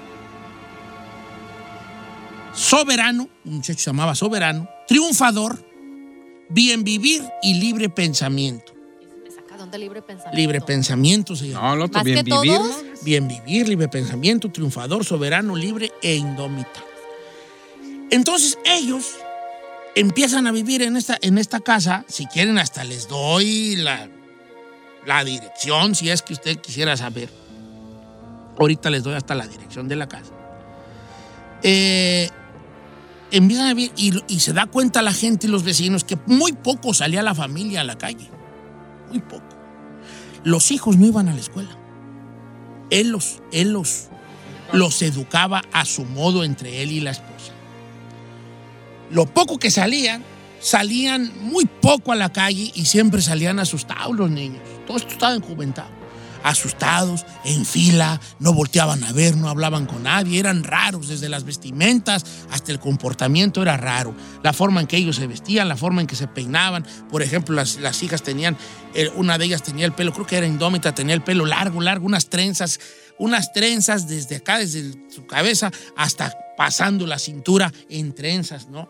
[2.53, 5.65] soberano, un muchacho se llamaba soberano, triunfador,
[6.51, 8.74] bien vivir y libre pensamiento.
[9.75, 10.37] De libre pensamiento.
[10.37, 11.75] Libre pensamiento se llama.
[11.75, 12.61] No, otro Más bien que vivir.
[13.03, 16.85] Bien vivir, libre pensamiento, triunfador, soberano, libre e indómita.
[18.13, 19.17] Entonces ellos
[19.97, 22.05] empiezan a vivir en esta, en esta casa.
[22.07, 24.09] Si quieren, hasta les doy la,
[25.07, 27.29] la dirección, si es que usted quisiera saber.
[28.57, 30.31] Ahorita les doy hasta la dirección de la casa.
[31.65, 32.31] Eh,
[33.33, 36.53] empiezan a vivir y, y se da cuenta la gente y los vecinos que muy
[36.53, 38.31] poco salía la familia a la calle.
[39.09, 39.54] Muy poco.
[40.45, 41.77] Los hijos no iban a la escuela.
[42.91, 44.09] Él los, él los,
[44.73, 47.53] los educaba a su modo entre él y la esposa.
[49.11, 50.23] Lo poco que salían,
[50.61, 54.61] salían muy poco a la calle y siempre salían asustados los niños.
[54.87, 56.04] Todo esto estaba enjumentado.
[56.45, 61.45] Asustados, en fila, no volteaban a ver, no hablaban con nadie, eran raros, desde las
[61.45, 64.15] vestimentas hasta el comportamiento era raro.
[64.43, 66.87] La forma en que ellos se vestían, la forma en que se peinaban.
[67.11, 68.59] Por ejemplo, las, las hijas tenían,
[68.95, 71.81] eh, una de ellas tenía el pelo, creo que era indómita, tenía el pelo largo,
[71.81, 72.79] largo, unas trenzas,
[73.19, 78.89] unas trenzas desde acá, desde su cabeza hasta pasando la cintura en trenzas, ¿no?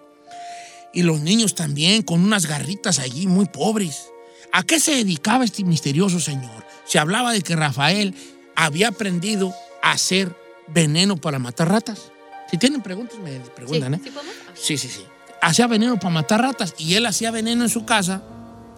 [0.93, 4.07] Y los niños también, con unas garritas allí muy pobres.
[4.53, 6.65] ¿A qué se dedicaba este misterioso señor?
[6.85, 8.15] Se hablaba de que Rafael
[8.57, 10.35] había aprendido a hacer
[10.69, 12.13] veneno para matar ratas.
[12.51, 14.01] Si tienen preguntas, me preguntan, ¿eh?
[14.03, 14.35] ¿Sí podemos?
[14.55, 15.05] Sí, sí, sí.
[15.43, 18.23] Hacía veneno para matar ratas y él hacía veneno en su casa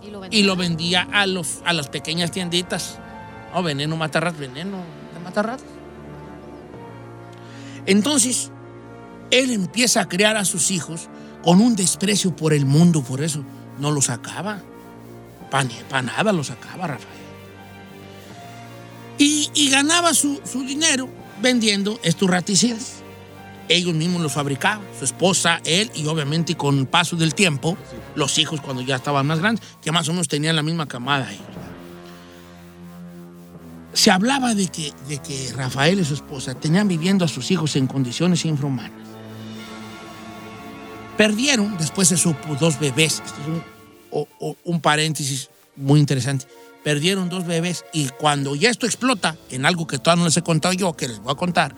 [0.02, 2.98] Y lo y lo vendía a, los, a las pequeñas tienditas.
[3.54, 4.78] Oh, veneno matar ratas, veneno
[5.14, 5.66] de matar ratas.
[7.86, 8.50] Entonces,
[9.30, 11.08] él empieza a criar a sus hijos
[11.42, 13.44] con un desprecio por el mundo, por eso
[13.78, 14.60] no los sacaba.
[15.50, 17.25] Para nada los sacaba Rafael.
[19.18, 21.08] Y, y ganaba su, su dinero
[21.40, 22.96] vendiendo estos raticidas.
[23.68, 27.76] Ellos mismos los fabricaban, su esposa, él y obviamente con el paso del tiempo,
[28.14, 31.32] los hijos cuando ya estaban más grandes, que más o menos tenían la misma camada
[31.32, 31.44] ellos.
[33.92, 37.74] Se hablaba de que, de que Rafael y su esposa tenían viviendo a sus hijos
[37.76, 38.92] en condiciones infrahumanas.
[41.16, 43.22] Perdieron, después se supo, dos bebés.
[43.24, 43.62] Esto es un,
[44.10, 46.46] o- o- un paréntesis muy interesante.
[46.86, 50.42] Perdieron dos bebés y cuando ya esto explota, en algo que todavía no les he
[50.42, 51.74] contado yo, que les voy a contar,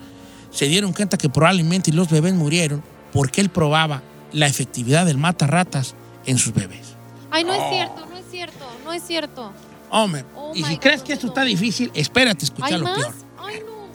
[0.51, 4.03] se dieron cuenta que probablemente los bebés murieron porque él probaba
[4.35, 5.95] la efectividad del mata ratas
[6.27, 6.89] en sus bebés.
[7.31, 9.53] Ay, no es cierto, no es cierto, no es cierto.
[9.89, 12.85] Hombre, Oh y si God, crees que esto está difícil, espérate a escuchar ¿Hay lo
[12.85, 12.99] más?
[12.99, 13.15] peor.
[13.39, 13.89] Ay, no.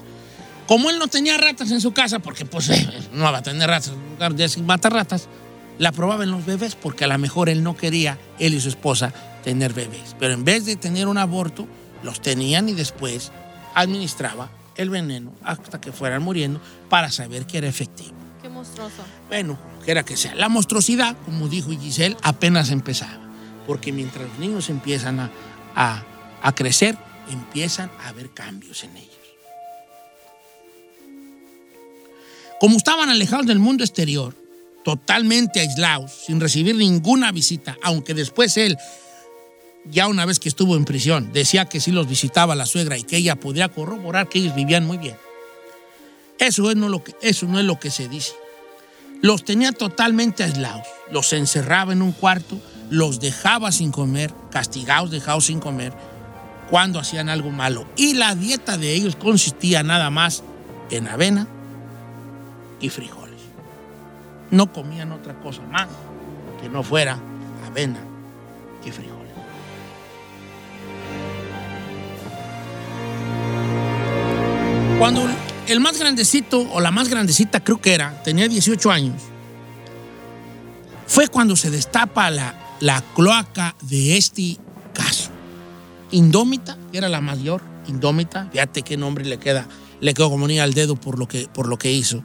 [0.65, 3.69] Como él no tenía ratas en su casa, porque pues eh, no va a tener
[3.69, 5.30] ratas en un lugar de mata ratas,
[5.78, 8.69] la probaba en los bebés porque a lo mejor él no quería, él y su
[8.69, 10.15] esposa, tener bebés.
[10.19, 11.67] Pero en vez de tener un aborto,
[12.03, 13.32] los tenían y después
[13.75, 18.13] administraba el veneno hasta que fueran muriendo para saber que era efectivo.
[18.41, 19.03] Qué monstruoso.
[19.29, 20.36] Bueno, quiera que sea.
[20.36, 23.19] La monstruosidad, como dijo Giselle, apenas empezaba.
[23.67, 25.32] Porque mientras los niños empiezan a,
[25.75, 26.03] a-
[26.41, 26.97] a crecer,
[27.32, 29.10] empiezan a haber cambios en ellos.
[32.60, 34.36] Como estaban alejados del mundo exterior,
[34.84, 38.77] totalmente aislados, sin recibir ninguna visita, aunque después él
[39.86, 43.04] ya una vez que estuvo en prisión, decía que sí los visitaba la suegra y
[43.04, 45.17] que ella podría corroborar que ellos vivían muy bien.
[46.39, 48.34] Eso, es no lo que, eso no es lo que se dice.
[49.22, 55.46] Los tenía totalmente aislados, los encerraba en un cuarto, los dejaba sin comer, castigados, dejados
[55.46, 55.93] sin comer,
[56.69, 57.86] cuando hacían algo malo.
[57.96, 60.43] Y la dieta de ellos consistía nada más
[60.89, 61.48] en avena
[62.80, 63.39] y frijoles.
[64.52, 65.88] No comían otra cosa más
[66.62, 67.17] que no fuera
[67.65, 68.00] avena
[68.86, 69.12] y frijoles.
[75.03, 75.27] Cuando
[75.67, 79.21] el más grandecito, o la más grandecita creo que era, tenía 18 años,
[81.07, 84.57] fue cuando se destapa la, la cloaca de este
[84.93, 85.29] caso.
[86.11, 89.67] Indómita, era la mayor, Indómita, fíjate qué nombre le queda,
[89.99, 92.23] le quedó como niña al dedo por lo que, por lo que hizo.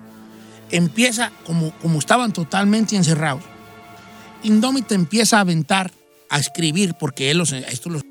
[0.70, 3.42] Empieza, como, como estaban totalmente encerrados,
[4.44, 5.90] Indómita empieza a aventar,
[6.30, 8.04] a escribir, porque él los, esto los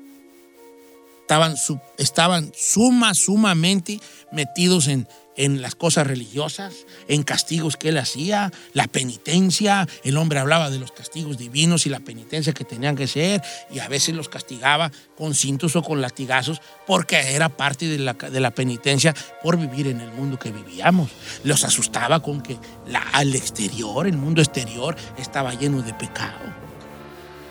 [1.28, 1.56] estaban,
[1.98, 4.00] estaban suma, sumamente
[4.32, 9.86] metidos en, en las cosas religiosas, en castigos que él hacía, la penitencia.
[10.04, 13.78] El hombre hablaba de los castigos divinos y la penitencia que tenían que ser, y
[13.80, 18.40] a veces los castigaba con cintos o con latigazos, porque era parte de la, de
[18.40, 21.10] la penitencia por vivir en el mundo que vivíamos.
[21.44, 26.67] Los asustaba con que la, al exterior, el mundo exterior, estaba lleno de pecado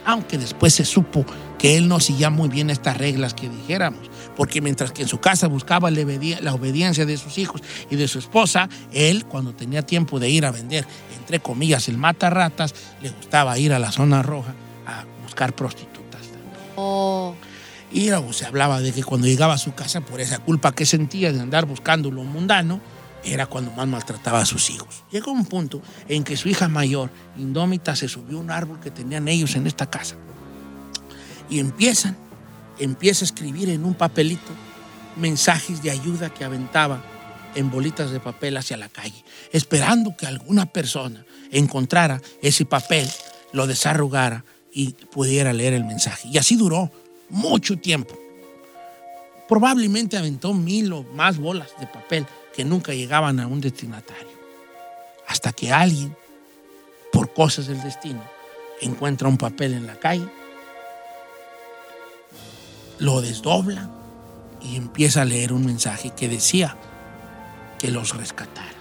[0.08, 1.26] aunque después se supo
[1.60, 5.20] que él no seguía muy bien estas reglas que dijéramos, porque mientras que en su
[5.20, 9.54] casa buscaba la obedi- la obediencia de sus hijos y de su esposa, él, cuando
[9.54, 10.88] tenía tiempo de ir a vender,
[11.20, 14.54] entre comillas, el mata ratas, le gustaba ir a la zona roja
[14.88, 16.22] a buscar prostitutas.
[16.78, 17.36] Oh.
[17.91, 20.86] Y luego se hablaba de que cuando llegaba a su casa, por esa culpa que
[20.86, 22.80] sentía de andar buscando lo mundano,
[23.34, 25.04] era cuando más maltrataba a sus hijos.
[25.12, 28.92] Llegó un punto en que su hija mayor, Indómita, se subió a un árbol que
[28.92, 30.16] tenían ellos en esta casa.
[31.50, 32.18] Y empiezan,
[32.80, 34.52] empieza a escribir en un papelito
[35.16, 37.04] mensajes de ayuda que aventaba
[37.56, 43.10] en bolitas de papel hacia la calle, esperando que alguna persona encontrara ese papel,
[43.54, 46.28] lo desarrugara y pudiera leer el mensaje.
[46.28, 46.92] Y así duró
[47.30, 48.18] mucho tiempo.
[49.48, 54.36] Probablemente aventó mil o más bolas de papel que nunca llegaban a un destinatario.
[55.28, 56.17] Hasta que alguien,
[57.12, 58.24] por cosas del destino,
[58.82, 60.28] encuentra un papel en la calle,
[62.98, 63.91] lo desdobla
[64.60, 66.76] y empieza a leer un mensaje que decía
[67.78, 68.72] que los rescatara.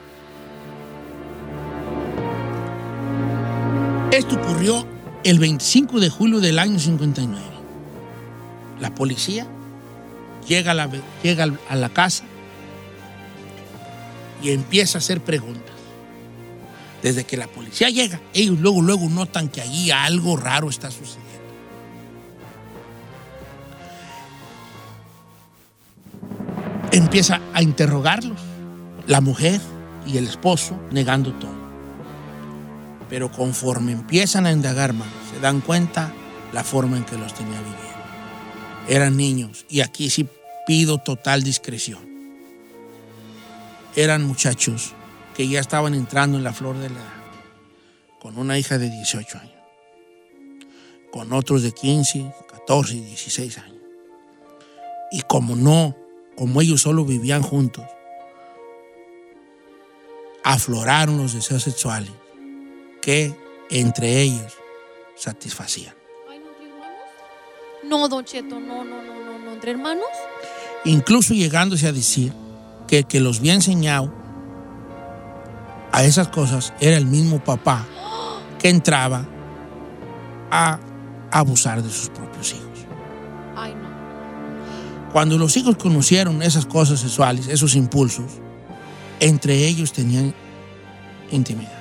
[4.11, 4.87] Esto ocurrió
[5.23, 7.45] el 25 de julio del año 59.
[8.81, 9.47] La policía
[10.49, 10.89] llega a la,
[11.23, 12.25] llega a la casa
[14.53, 15.75] empieza a hacer preguntas.
[17.03, 21.27] Desde que la policía llega, ellos luego, luego notan que allí algo raro está sucediendo.
[26.91, 28.41] Empieza a interrogarlos,
[29.07, 29.61] la mujer
[30.07, 31.55] y el esposo negando todo.
[33.09, 36.13] Pero conforme empiezan a indagar más, se dan cuenta
[36.53, 37.87] la forma en que los tenía viviendo.
[38.89, 40.27] Eran niños, y aquí sí
[40.67, 42.06] pido total discreción.
[43.97, 44.93] Eran muchachos
[45.35, 47.13] que ya estaban entrando en la flor de la edad,
[48.21, 49.55] con una hija de 18 años,
[51.11, 53.83] con otros de 15, 14 y 16 años.
[55.11, 55.97] Y como no,
[56.37, 57.85] como ellos solo vivían juntos,
[60.45, 62.13] afloraron los deseos sexuales
[63.01, 63.35] que
[63.71, 64.53] entre ellos
[65.17, 65.95] satisfacían.
[67.85, 69.53] No, Don Cheto, no, no, no, no, no.
[69.53, 70.07] ¿Entre hermanos?
[70.85, 72.33] incluso llegándose a decir
[72.87, 74.13] que que los había enseñado
[75.93, 77.87] a esas cosas era el mismo papá
[78.59, 79.27] que entraba
[80.51, 80.79] a
[81.31, 82.87] abusar de sus propios hijos.
[83.57, 85.11] Ay, no.
[85.13, 88.33] Cuando los hijos conocieron esas cosas sexuales, esos impulsos,
[89.21, 90.35] entre ellos tenían
[91.31, 91.73] intimidad,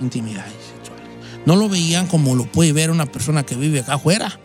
[0.00, 1.06] intimidades sexuales.
[1.44, 4.38] No lo veían como lo puede ver una persona que vive acá afuera.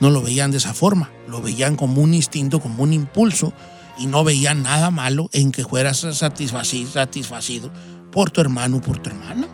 [0.00, 1.10] No lo veían de esa forma.
[1.28, 3.52] Lo veían como un instinto, como un impulso
[3.98, 7.70] y no veían nada malo en que fueras satisfacido, satisfacido
[8.10, 9.46] por tu hermano o por tu hermana.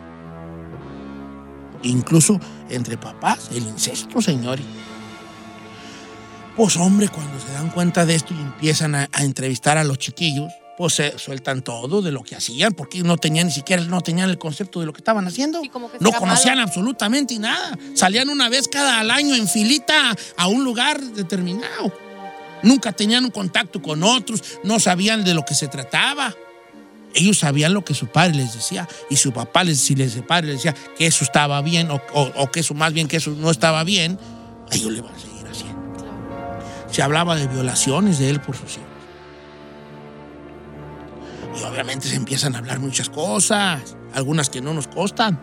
[1.83, 2.39] Incluso
[2.69, 4.65] entre papás, el incesto, señores.
[6.55, 9.97] Pues hombre, cuando se dan cuenta de esto y empiezan a, a entrevistar a los
[9.97, 13.99] chiquillos, pues se sueltan todo de lo que hacían, porque no tenían ni siquiera no
[13.99, 15.61] tenían el concepto de lo que estaban haciendo.
[15.73, 17.77] como que no conocían absolutamente nada.
[17.95, 21.91] Salían una vez cada al año en filita a un lugar determinado.
[22.63, 26.33] Nunca tenían un contacto con otros, no sabían de lo que se trataba.
[27.13, 30.23] Ellos sabían lo que su padre les decía y su papá, les, si les, su
[30.25, 33.17] padre les decía que eso estaba bien o, o- o que eso más bien que
[33.17, 34.19] eso no estaba bien,
[34.71, 35.79] ellos le van a seguir haciendo.
[36.91, 38.85] se hablaba de violaciones de él por sus hijos.
[41.59, 43.81] Y obviamente se empiezan a hablar muchas cosas,
[44.13, 45.39] algunas que no nos costan.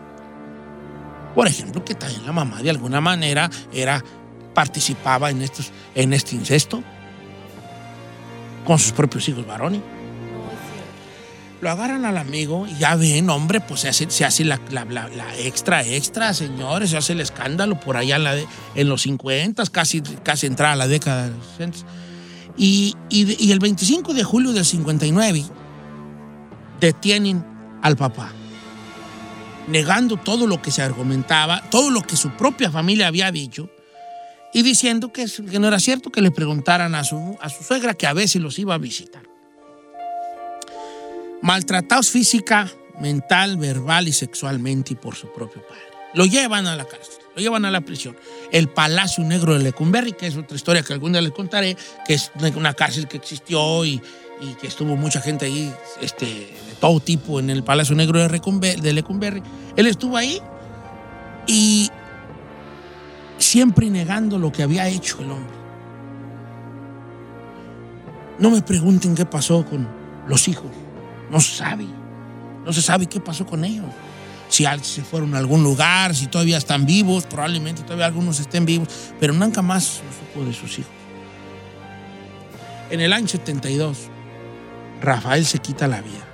[1.35, 4.03] Por ejemplo, que también la mamá de alguna manera era,
[4.53, 6.83] participaba en, estos, en este incesto
[8.67, 9.81] con sus propios hijos varones.
[11.61, 14.85] Lo agarran al amigo y ya ven, hombre, pues se hace, se hace la, la-
[14.85, 18.45] la- la extra, extra, señores, se hace el escándalo por allá en, la de-
[18.75, 21.79] en los 50, casi, casi entrada la década de los 60.
[22.57, 25.45] Y, y y el 25 de julio del 59
[26.79, 27.43] detienen
[27.81, 28.31] al papá,
[29.67, 33.69] negando todo lo que se argumentaba, todo lo que su propia familia había dicho,
[34.53, 37.93] y diciendo que, que no era cierto que le preguntaran a su, a su suegra
[37.93, 39.23] que a veces los iba a visitar.
[41.41, 45.81] Maltratados física, mental, verbal y sexualmente y por su propio padre.
[46.13, 48.17] Lo llevan a la cárcel, lo llevan a la prisión.
[48.51, 52.15] El Palacio Negro de Lecumberri, que es otra historia que algún día les contaré, que
[52.15, 54.01] es una cárcel que existió y,
[54.41, 55.71] y que estuvo mucha gente ahí
[56.01, 59.43] este, de todo tipo en el Palacio Negro de Lecumberri.
[59.75, 60.41] Él estuvo ahí
[61.45, 61.89] y
[63.47, 65.55] siempre negando lo que había hecho el hombre.
[68.39, 69.87] No me pregunten qué pasó con
[70.27, 70.69] los hijos.
[71.31, 71.87] No se sabe.
[72.65, 73.85] No se sabe qué pasó con ellos.
[74.49, 78.87] Si se fueron a algún lugar, si todavía están vivos, probablemente todavía algunos estén vivos,
[79.19, 80.91] pero nunca más se supo de sus hijos.
[82.89, 83.97] En el año 72,
[85.01, 86.25] Rafael se quita la vida.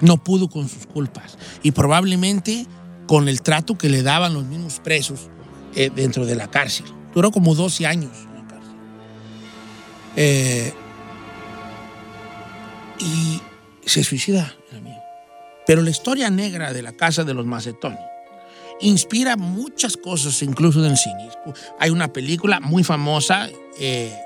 [0.00, 2.66] No pudo con sus culpas y probablemente
[3.10, 5.30] con el trato que le daban los mismos presos
[5.74, 6.86] eh, dentro de la cárcel.
[7.12, 8.76] Duró como 12 años en la cárcel.
[10.14, 10.72] Eh,
[13.00, 13.40] y
[13.84, 15.02] se suicida el amigo.
[15.66, 17.98] Pero la historia negra de la casa de los macetones
[18.80, 21.30] inspira muchas cosas, incluso del cine.
[21.80, 23.50] Hay una película muy famosa
[23.80, 24.16] eh,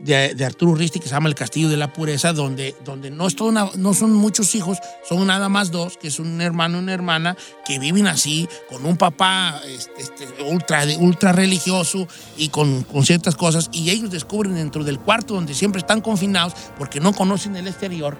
[0.00, 3.26] de, de Arturo Risti que se llama El Castillo de la Pureza, donde, donde no,
[3.26, 4.78] es una- no son muchos hijos,
[5.08, 8.84] son nada más dos, que es un hermano y una hermana, que viven así, con
[8.84, 14.54] un papá este, este, ultra, ultra religioso y con, con ciertas cosas, y ellos descubren
[14.56, 18.16] dentro del cuarto donde siempre están confinados, porque no conocen el exterior,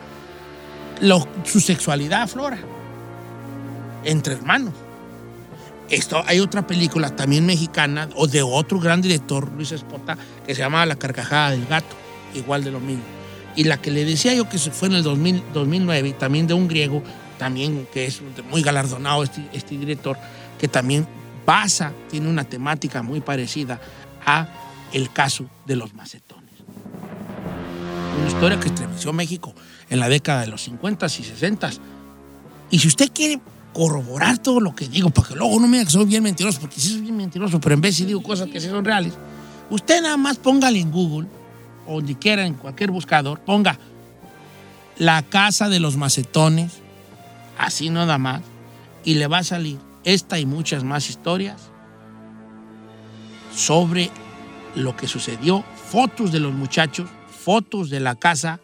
[1.00, 2.58] lo- su sexualidad aflora
[4.04, 4.74] entre hermanos.
[5.90, 10.16] Esto, hay otra película también mexicana o de otro gran director, Luis Espota,
[10.46, 11.94] que se llama La carcajada del gato,
[12.34, 13.04] igual de lo mismo.
[13.54, 16.68] Y la que le decía yo que fue en el 2000 2009, también de un
[16.68, 17.02] griego,
[17.38, 20.16] también que es muy galardonado este, este director,
[20.58, 21.06] que también
[21.44, 23.80] basa, tiene una temática muy parecida
[24.24, 24.48] a
[24.92, 26.44] el caso de los macetones.
[28.18, 29.54] Una historia que estremeció México
[29.90, 31.70] en la década de los 50 y 60
[32.70, 33.40] y si usted quiere
[33.74, 36.60] corroborar todo lo que digo, para que luego no me diga que soy bien mentiroso,
[36.60, 39.12] porque sí soy bien mentiroso, pero en vez si digo cosas que sí son reales,
[39.68, 41.28] usted nada más póngale en Google,
[41.86, 43.78] o donde quiera, en cualquier buscador, ponga
[44.96, 46.74] la casa de los macetones,
[47.58, 48.42] así nada más,
[49.04, 51.60] y le va a salir esta y muchas más historias
[53.54, 54.10] sobre
[54.76, 57.08] lo que sucedió, fotos de los muchachos,
[57.44, 58.60] fotos de la casa.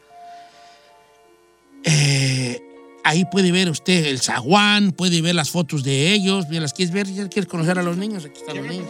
[1.84, 2.69] Eh,
[3.04, 6.46] ahí puede ver usted el zaguán, puede ver las fotos de ellos.
[6.50, 7.06] ¿Las quieres ver?
[7.12, 8.24] ¿Ya ¿Quieres conocer a los niños?
[8.24, 8.86] Aquí están los niños.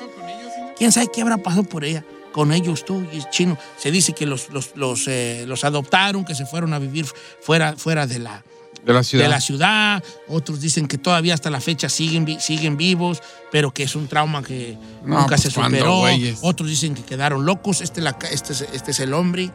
[0.77, 2.05] ¿Quién sabe qué habrá pasado por ella?
[2.33, 3.59] Con ellos tú y es chino.
[3.77, 7.05] Se dice que los, los, los, eh, los adoptaron, que se fueron a vivir
[7.41, 8.45] fuera, fuera de la,
[8.85, 9.25] De la ciudad.
[9.25, 10.05] de la ciudad.
[10.29, 14.43] Otros dicen que todavía hasta la fecha siguen, siguen vivos, pero que es un trauma
[14.45, 16.03] que No, nunca pues, se ¿cuándo, superó.
[16.43, 17.81] Otros dicen que quedaron locos.
[17.81, 19.51] Este, la este, es- este es el hombre,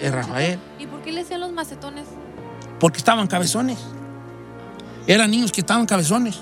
[0.00, 0.58] es Rafael.
[0.80, 2.06] ¿Y por qué le decían los macetones?
[2.80, 3.78] Porque estaban cabezones.
[5.06, 6.40] Eran niños que estaban cabezones.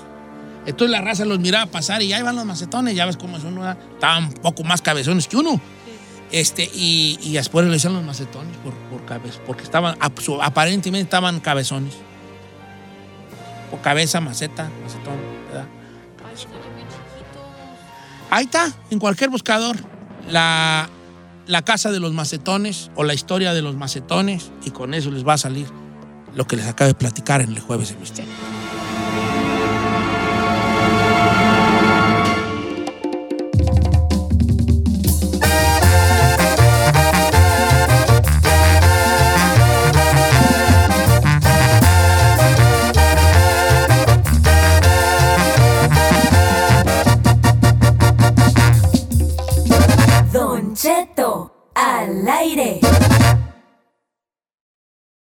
[0.65, 3.55] Entonces la raza los miraba pasar y ahí van los macetones, ya ves cómo son,
[3.55, 3.77] ¿verdad?
[3.93, 5.59] estaban un poco más cabezones que uno.
[6.31, 9.97] Este, y, y después le decían los macetones por, por cabeza, porque estaban,
[10.41, 11.93] aparentemente estaban cabezones.
[13.71, 15.17] O cabeza, maceta, macetón,
[15.47, 15.67] ¿verdad?
[18.29, 19.77] Ahí está, en cualquier buscador,
[20.29, 20.89] la,
[21.45, 25.27] la casa de los macetones o la historia de los macetones, y con eso les
[25.27, 25.67] va a salir
[26.35, 28.31] lo que les acabo de platicar en el jueves de misterio.